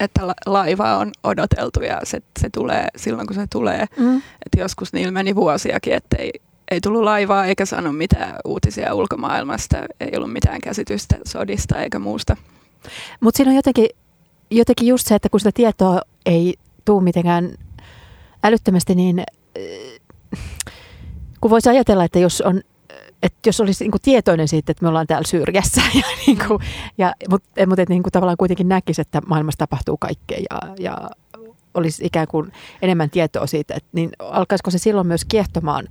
että 0.01 0.35
laiva 0.47 0.97
on 0.97 1.11
odoteltu 1.25 1.81
ja 1.81 2.01
se, 2.05 2.23
se 2.41 2.51
tulee 2.51 2.87
silloin, 2.97 3.27
kun 3.27 3.37
se 3.37 3.47
tulee. 3.53 3.87
Mm. 3.97 4.16
Että 4.16 4.61
joskus 4.61 4.93
niillä 4.93 5.12
meni 5.12 5.35
vuosiakin, 5.35 5.95
että 5.95 6.16
ei, 6.16 6.33
ei 6.70 6.81
tullut 6.81 7.03
laivaa 7.03 7.47
eikä 7.47 7.66
saanut 7.66 7.97
mitään 7.97 8.37
uutisia 8.45 8.95
ulkomaailmasta, 8.95 9.77
ei 10.01 10.11
ollut 10.16 10.33
mitään 10.33 10.61
käsitystä 10.61 11.16
sodista 11.27 11.83
eikä 11.83 11.99
muusta. 11.99 12.37
Mutta 13.20 13.37
siinä 13.37 13.51
on 13.51 13.57
jotenkin 13.57 13.89
jotenkin 14.51 14.89
just 14.89 15.07
se, 15.07 15.14
että 15.14 15.29
kun 15.29 15.41
sitä 15.41 15.53
tietoa 15.55 16.01
ei 16.27 16.55
tule 16.85 17.03
mitenkään 17.03 17.55
älyttömästi, 18.45 18.95
niin 18.95 19.18
äh, 19.18 20.41
kun 21.41 21.51
voisi 21.51 21.68
ajatella, 21.68 22.05
että 22.05 22.18
jos 22.18 22.41
on 22.41 22.61
että 23.23 23.39
jos 23.47 23.61
olisi 23.61 23.85
niin 23.85 24.01
tietoinen 24.03 24.49
siitä, 24.49 24.73
että 24.73 24.83
me 24.83 24.89
ollaan 24.89 25.07
täällä 25.07 25.29
syrjässä, 25.29 25.83
ja, 25.95 26.03
niin 26.27 26.39
kuin, 26.47 26.62
ja, 26.99 27.12
mutta, 27.31 27.66
mutta 27.66 27.83
että 27.83 27.95
niin 27.95 28.03
kuin 28.03 28.12
tavallaan 28.12 28.37
kuitenkin 28.37 28.68
näkisi, 28.68 29.01
että 29.01 29.20
maailmassa 29.27 29.59
tapahtuu 29.59 29.97
kaikkea 29.97 30.39
ja, 30.51 30.75
ja 30.79 31.11
olisi 31.75 32.07
ikään 32.07 32.27
kuin 32.27 32.53
enemmän 32.83 33.11
tietoa 33.11 33.47
siitä, 33.47 33.75
että, 33.75 33.89
niin 33.93 34.11
alkaisiko 34.18 34.70
se 34.70 34.79
silloin 34.79 35.07
myös 35.07 35.25
kiehtomaan 35.25 35.89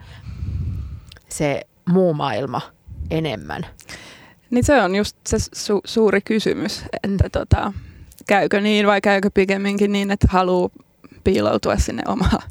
se 1.29 1.61
muu 1.89 2.13
maailma 2.13 2.61
enemmän? 3.09 3.65
Niin 4.49 4.63
se 4.63 4.81
on 4.81 4.95
just 4.95 5.17
se 5.27 5.37
su- 5.37 5.81
suuri 5.85 6.21
kysymys, 6.21 6.83
että 7.03 7.23
mm. 7.23 7.31
tota, 7.31 7.73
käykö 8.27 8.61
niin 8.61 8.87
vai 8.87 9.01
käykö 9.01 9.29
pikemminkin 9.33 9.91
niin, 9.91 10.11
että 10.11 10.27
haluaa 10.31 10.69
piiloutua 11.23 11.77
sinne 11.77 12.03
omaa 12.07 12.41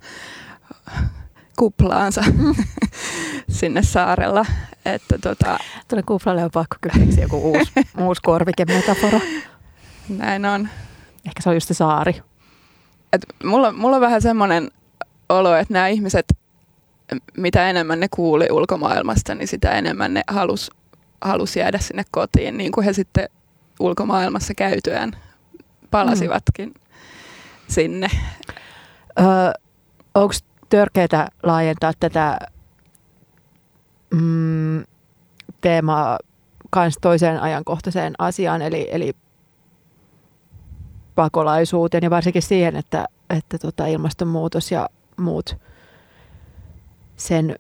kuplaansa 1.61 2.25
sinne 3.59 3.83
saarella. 3.83 4.47
Että 4.85 5.19
tota... 5.19 5.59
Tuolle 5.89 6.03
kuplalle 6.03 6.45
on 6.45 6.51
pakko 6.51 6.77
kyllä 6.81 7.07
joku 7.23 7.37
uusi, 7.37 7.73
uusi 8.07 8.23
korvikemetafora. 8.23 9.21
Näin 10.09 10.45
on. 10.45 10.69
Ehkä 11.27 11.43
se 11.43 11.49
on 11.49 11.57
just 11.57 11.69
se 11.69 11.75
saari. 11.75 12.23
Et 13.13 13.27
mulla, 13.45 13.73
mulla 13.73 13.97
on 13.97 14.03
vähän 14.03 14.23
semmoinen 14.23 14.71
olo, 15.29 15.55
että 15.55 15.75
nämä 15.75 15.89
ihmiset, 15.89 16.27
mitä 17.37 17.71
enemmän 17.71 18.01
ne 18.01 18.09
kuuli 18.09 18.49
ulkomaailmasta, 18.51 19.35
niin 19.35 19.49
sitä 19.49 19.71
enemmän 19.71 20.15
ne 20.15 20.23
halus, 20.29 20.71
halus 21.21 21.57
jäädä 21.57 21.79
sinne 21.79 22.03
kotiin, 22.11 22.57
niin 22.57 22.73
kuin 22.73 22.85
he 22.85 22.93
sitten 22.93 23.29
ulkomaailmassa 23.81 24.55
käytyään 24.55 25.13
palasivatkin 25.91 26.69
mm. 26.69 26.75
sinne. 27.69 28.09
Öö, 29.21 29.27
Onko 30.15 30.35
törkeää 30.71 31.29
laajentaa 31.43 31.93
tätä 32.01 32.39
mm, 34.15 34.85
teemaa 35.61 36.19
kans 36.71 36.99
toiseen 37.01 37.41
ajankohtaiseen 37.41 38.15
asiaan, 38.19 38.63
eli, 38.63 38.89
eli 38.91 39.13
pakolaisuuteen 41.15 42.03
ja 42.03 42.11
varsinkin 42.11 42.43
siihen, 42.43 42.77
että, 42.77 43.07
että 43.31 43.59
tota 43.59 43.87
ilmastonmuutos 43.87 44.73
ja 44.73 44.89
muut 45.17 45.57
sen 47.17 47.57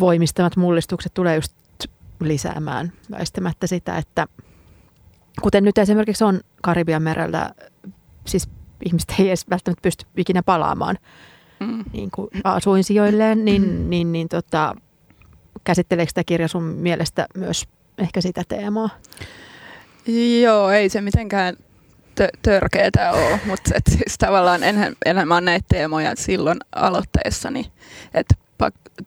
voimistamat 0.00 0.56
mullistukset 0.56 1.14
tulee 1.14 1.34
just 1.34 1.52
lisäämään 2.20 2.92
väistämättä 3.10 3.66
sitä, 3.66 3.96
että 3.96 4.26
kuten 5.42 5.64
nyt 5.64 5.78
esimerkiksi 5.78 6.24
on 6.24 6.40
Karibian 6.62 7.02
merellä, 7.02 7.50
siis 8.26 8.48
ihmiset 8.84 9.14
ei 9.18 9.28
edes 9.28 9.50
välttämättä 9.50 9.82
pysty 9.82 10.06
ikinä 10.16 10.42
palaamaan 10.42 10.98
mm. 11.66 11.84
niin 11.92 12.10
kuin 12.10 12.28
asuinsijoilleen, 12.44 13.44
niin, 13.44 13.62
mm. 13.62 13.90
niin, 13.90 14.12
niin 14.12 14.28
tota, 14.28 14.74
käsitteleekö 15.64 16.12
tämä 16.14 16.24
kirja 16.24 16.48
sun 16.48 16.62
mielestä 16.62 17.26
myös 17.34 17.64
ehkä 17.98 18.20
sitä 18.20 18.42
teemaa? 18.48 18.90
Joo, 20.42 20.70
ei 20.70 20.88
se 20.88 21.00
mitenkään 21.00 21.56
tö- 22.20 22.38
törkeetä 22.42 23.12
ole, 23.12 23.40
mutta 23.46 23.70
et 23.74 23.82
siis 23.88 24.18
tavallaan 24.18 24.62
enhän, 24.62 24.92
enhän 25.04 25.28
mä 25.28 25.40
näitä 25.40 25.66
teemoja 25.68 26.12
silloin 26.16 26.58
aloitteessani, 26.74 27.72
että 28.14 28.34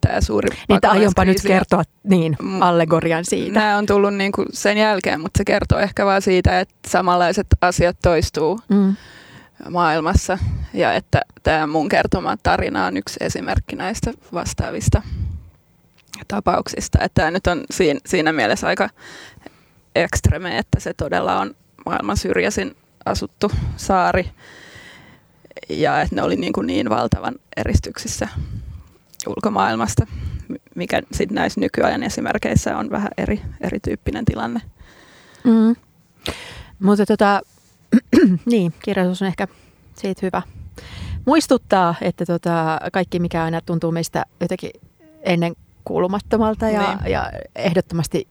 tämä 0.01 0.21
suuri 0.21 0.49
Niin 0.69 0.79
aionpa 0.83 1.25
nyt 1.25 1.37
kertoa 1.47 1.83
niin, 2.03 2.37
allegorian 2.61 3.25
siitä. 3.25 3.59
Nämä 3.59 3.77
on 3.77 3.85
tullut 3.85 4.13
niin 4.13 4.31
kuin 4.31 4.47
sen 4.51 4.77
jälkeen, 4.77 5.21
mutta 5.21 5.37
se 5.37 5.45
kertoo 5.45 5.79
ehkä 5.79 6.05
vaan 6.05 6.21
siitä, 6.21 6.59
että 6.59 6.75
samanlaiset 6.87 7.47
asiat 7.61 7.97
toistuu 8.01 8.59
mm. 8.69 8.95
Maailmassa 9.69 10.37
ja 10.73 10.93
että 10.93 11.21
tämä 11.43 11.67
mun 11.67 11.89
kertoma 11.89 12.37
tarina 12.43 12.85
on 12.85 12.97
yksi 12.97 13.17
esimerkki 13.19 13.75
näistä 13.75 14.13
vastaavista 14.33 15.01
tapauksista. 16.27 16.97
Että 17.01 17.21
tämä 17.21 17.31
nyt 17.31 17.47
on 17.47 17.63
siinä, 18.05 18.31
mielessä 18.31 18.67
aika 18.67 18.89
ekstreme, 19.95 20.57
että 20.57 20.79
se 20.79 20.93
todella 20.93 21.39
on 21.39 21.55
maailman 21.85 22.17
syrjäisin 22.17 22.75
asuttu 23.05 23.51
saari 23.77 24.31
ja 25.69 26.01
että 26.01 26.15
ne 26.15 26.21
oli 26.21 26.35
niin, 26.35 26.53
kuin 26.53 26.67
niin 26.67 26.89
valtavan 26.89 27.35
eristyksissä 27.57 28.27
ulkomaailmasta 29.27 30.07
mikä 30.75 31.01
sitten 31.11 31.35
näissä 31.35 31.61
nykyajan 31.61 32.03
esimerkkeissä 32.03 32.77
on 32.77 32.89
vähän 32.89 33.11
eri, 33.17 33.41
erityyppinen 33.61 34.25
tilanne. 34.25 34.61
Mm. 35.43 35.75
Mutta 36.79 37.05
tota, 37.05 37.41
niin, 38.45 38.73
kirjallisuus 38.83 39.21
on 39.21 39.27
ehkä 39.27 39.47
siitä 39.95 40.19
hyvä 40.21 40.41
muistuttaa, 41.25 41.95
että 42.01 42.25
tota, 42.25 42.79
kaikki 42.93 43.19
mikä 43.19 43.43
aina 43.43 43.61
tuntuu 43.61 43.91
meistä 43.91 44.25
jotenkin 44.41 44.71
ennen 45.21 45.55
kuulumattomalta 45.85 46.69
ja, 46.69 46.95
niin. 46.95 47.11
ja 47.11 47.31
ehdottomasti 47.55 48.27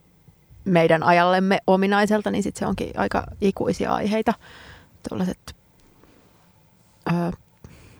meidän 0.64 1.02
ajallemme 1.02 1.58
ominaiselta, 1.66 2.30
niin 2.30 2.42
sitten 2.42 2.58
se 2.60 2.66
onkin 2.66 2.90
aika 2.96 3.24
ikuisia 3.40 3.94
aiheita, 3.94 4.34
tuollaiset 5.08 5.56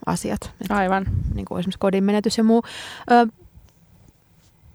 asiat. 0.06 0.52
Aivan. 0.68 1.06
Niin 1.34 1.44
kuin 1.44 1.58
esimerkiksi 1.58 1.78
kodin 1.78 2.04
menetys 2.04 2.38
ja 2.38 2.44
muu. 2.44 2.62
Ö, 3.10 3.26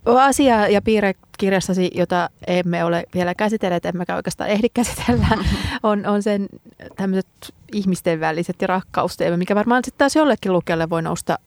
asia 0.06 0.68
ja 0.68 0.82
piirre 0.82 1.14
kirjassasi, 1.40 1.92
jota 1.94 2.30
emme 2.48 2.84
ole 2.84 3.04
vielä 3.14 3.36
käsitelleet, 3.36 3.86
emmekä 3.86 4.16
oikeastaan 4.16 4.50
ehdi 4.50 4.70
käsitellä, 4.74 5.28
on, 5.84 6.06
on 6.06 6.24
sen 6.24 6.48
tämmöiset 6.96 7.28
ihmisten 7.74 8.20
väliset 8.20 8.56
ja 8.62 8.68
rakkausteemme, 8.68 9.38
mikä 9.38 9.56
varmaan 9.56 9.84
sitten 9.86 9.98
taas 9.98 10.16
jollekin 10.16 10.54
lukijalle 10.54 10.90
voi 10.90 11.02
nousta 11.02 11.40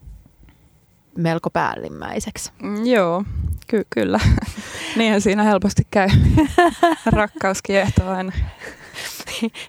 melko 1.16 1.50
päällimmäiseksi. 1.50 2.52
Mm, 2.62 2.86
joo, 2.86 3.24
ky- 3.66 3.86
kyllä. 3.90 4.20
Niinhän 4.96 5.20
siinä 5.20 5.42
helposti 5.42 5.82
käy. 5.90 6.08
Rakkaus 7.06 7.62
kiehtoo 7.62 8.08
aina. 8.08 8.32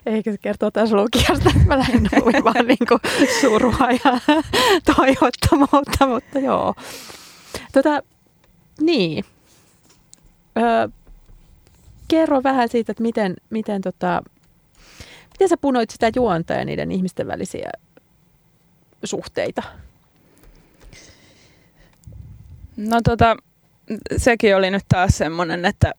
Eikö 0.06 0.32
se 0.32 0.38
kertoo 0.38 0.70
taas 0.70 0.92
lukijasta, 0.92 1.50
että 1.56 1.66
mä 1.66 1.78
lähdin 1.78 2.08
vaan 2.44 2.66
niin 2.66 2.86
kuin 2.88 3.00
surua 3.40 3.88
ja 4.04 4.38
toivottomuutta, 4.96 6.06
mutta 6.06 6.38
joo. 6.38 6.74
Tota, 7.72 8.02
niin. 8.80 9.24
Öö, 10.58 10.88
kerro 12.08 12.42
vähän 12.42 12.68
siitä, 12.68 12.92
että 12.92 13.02
miten, 13.02 13.36
miten, 13.50 13.82
tota, 13.82 14.22
miten 15.32 15.48
sä 15.48 15.56
punoit 15.56 15.90
sitä 15.90 16.10
juonta 16.16 16.52
ja 16.52 16.64
niiden 16.64 16.92
ihmisten 16.92 17.26
välisiä 17.26 17.70
suhteita? 19.04 19.62
No 22.76 23.00
tota, 23.04 23.36
sekin 24.16 24.56
oli 24.56 24.70
nyt 24.70 24.84
taas 24.88 25.18
semmoinen, 25.18 25.64
että 25.64 25.92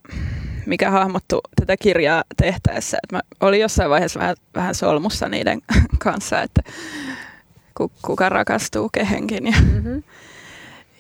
mikä 0.66 0.92
hahmottu 0.92 1.42
tätä 1.60 1.78
kirjaa 1.78 2.24
tehtäessä. 2.38 2.98
Että 3.04 3.16
mä 3.16 3.22
olin 3.40 3.62
jossain 3.62 3.90
vaiheessa 3.90 4.20
vähän, 4.20 4.36
vähän 4.56 4.76
solmussa 4.76 5.30
niiden 5.30 5.62
kanssa, 6.00 6.42
että 6.42 6.62
kuka 8.02 8.30
rakastuu 8.30 8.90
kehenkin 8.90 9.46
ja, 9.46 9.62
mm-hmm. 9.62 10.04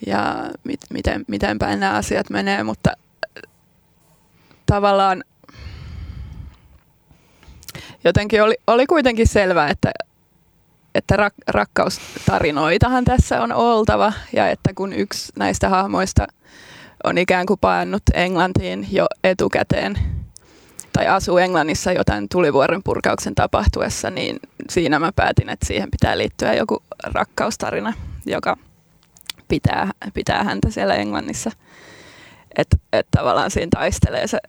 ja 0.05 0.49
mit, 0.63 0.79
miten, 0.93 1.25
miten 1.27 1.59
päin 1.59 1.79
nämä 1.79 1.93
asiat 1.93 2.29
menee, 2.29 2.63
mutta 2.63 2.93
tavallaan 4.65 5.23
jotenkin 8.03 8.43
oli, 8.43 8.55
oli 8.67 8.85
kuitenkin 8.85 9.27
selvää, 9.27 9.69
että, 9.69 9.91
että 10.95 11.15
rak, 11.15 11.33
rakkaustarinoitahan 11.47 13.05
tässä 13.05 13.41
on 13.41 13.51
oltava 13.51 14.13
ja 14.33 14.49
että 14.49 14.73
kun 14.75 14.93
yksi 14.93 15.31
näistä 15.39 15.69
hahmoista 15.69 16.27
on 17.03 17.17
ikään 17.17 17.45
kuin 17.45 17.59
paannut 17.59 18.03
Englantiin 18.13 18.87
jo 18.91 19.05
etukäteen 19.23 19.99
tai 20.93 21.07
asuu 21.07 21.37
Englannissa 21.37 21.91
jotain 21.91 22.29
tulivuoren 22.29 22.83
purkauksen 22.83 23.35
tapahtuessa, 23.35 24.09
niin 24.09 24.39
siinä 24.69 24.99
mä 24.99 25.11
päätin, 25.15 25.49
että 25.49 25.65
siihen 25.65 25.91
pitää 25.91 26.17
liittyä 26.17 26.53
joku 26.53 26.83
rakkaustarina, 27.03 27.93
joka 28.25 28.57
pitää, 29.47 29.91
pitää 30.13 30.43
häntä 30.43 30.69
siellä 30.71 30.95
Englannissa. 30.95 31.51
Että 32.57 32.77
et 32.93 33.07
tavallaan 33.11 33.51
siinä 33.51 33.69
taistelee 33.73 34.27
se 34.27 34.39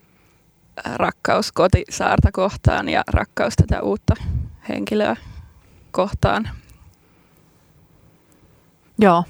rakkaus 0.95 1.51
kotisaarta 1.51 2.31
kohtaan 2.31 2.89
ja 2.89 3.03
rakkaus 3.07 3.55
tätä 3.55 3.81
uutta 3.81 4.13
henkilöä 4.69 5.15
kohtaan. 5.91 6.49
Joo. 8.99 9.23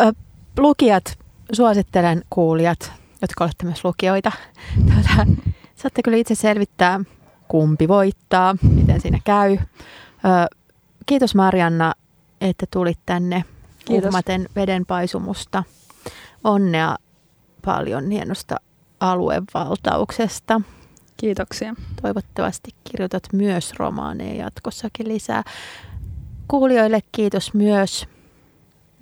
Ö, 0.00 0.12
lukijat, 0.58 1.18
suosittelen 1.52 2.24
kuulijat, 2.30 2.92
jotka 3.22 3.44
olette 3.44 3.64
myös 3.64 3.84
lukijoita. 3.84 4.32
Tuota, 4.94 5.26
saatte 5.74 6.02
kyllä 6.02 6.16
itse 6.18 6.34
selvittää, 6.34 7.00
kumpi 7.48 7.88
voittaa, 7.88 8.56
miten 8.62 9.00
siinä 9.00 9.18
käy. 9.24 9.52
Ö, 9.52 10.56
kiitos 11.06 11.34
Marianna, 11.34 11.94
että 12.40 12.66
tulit 12.70 12.98
tänne 13.06 13.44
uhmaten 13.90 14.48
vedenpaisumusta. 14.56 15.64
Onnea 16.44 16.96
paljon 17.64 18.10
hienosta 18.10 18.56
aluevaltauksesta. 19.00 20.60
Kiitoksia. 21.16 21.74
Toivottavasti 22.02 22.70
kirjoitat 22.84 23.22
myös 23.32 23.72
romaaneja 23.72 24.44
jatkossakin 24.44 25.08
lisää. 25.08 25.42
Kuulijoille 26.48 27.00
kiitos 27.12 27.54
myös. 27.54 28.06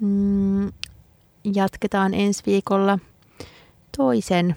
Mm, 0.01 0.72
jatketaan 1.55 2.14
ensi 2.14 2.43
viikolla 2.47 2.99
toisen 3.97 4.57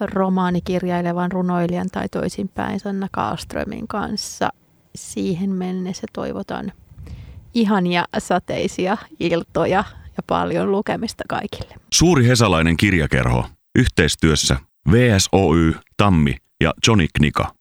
romaanikirjailevan 0.00 1.32
runoilijan 1.32 1.88
tai 1.92 2.08
toisinpäin 2.08 2.80
Sanna 2.80 3.08
Kaaströmin 3.12 3.88
kanssa. 3.88 4.50
Siihen 4.94 5.50
mennessä 5.50 6.06
toivotan 6.12 6.72
ihania 7.54 8.04
sateisia 8.18 8.96
iltoja 9.20 9.84
ja 10.16 10.22
paljon 10.26 10.72
lukemista 10.72 11.24
kaikille. 11.28 11.74
Suuri 11.92 12.26
hesalainen 12.26 12.76
kirjakerho. 12.76 13.48
Yhteistyössä 13.78 14.56
VSOY, 14.90 15.74
Tammi 15.96 16.36
ja 16.62 16.72
Johnny 16.86 17.06
Knika. 17.16 17.54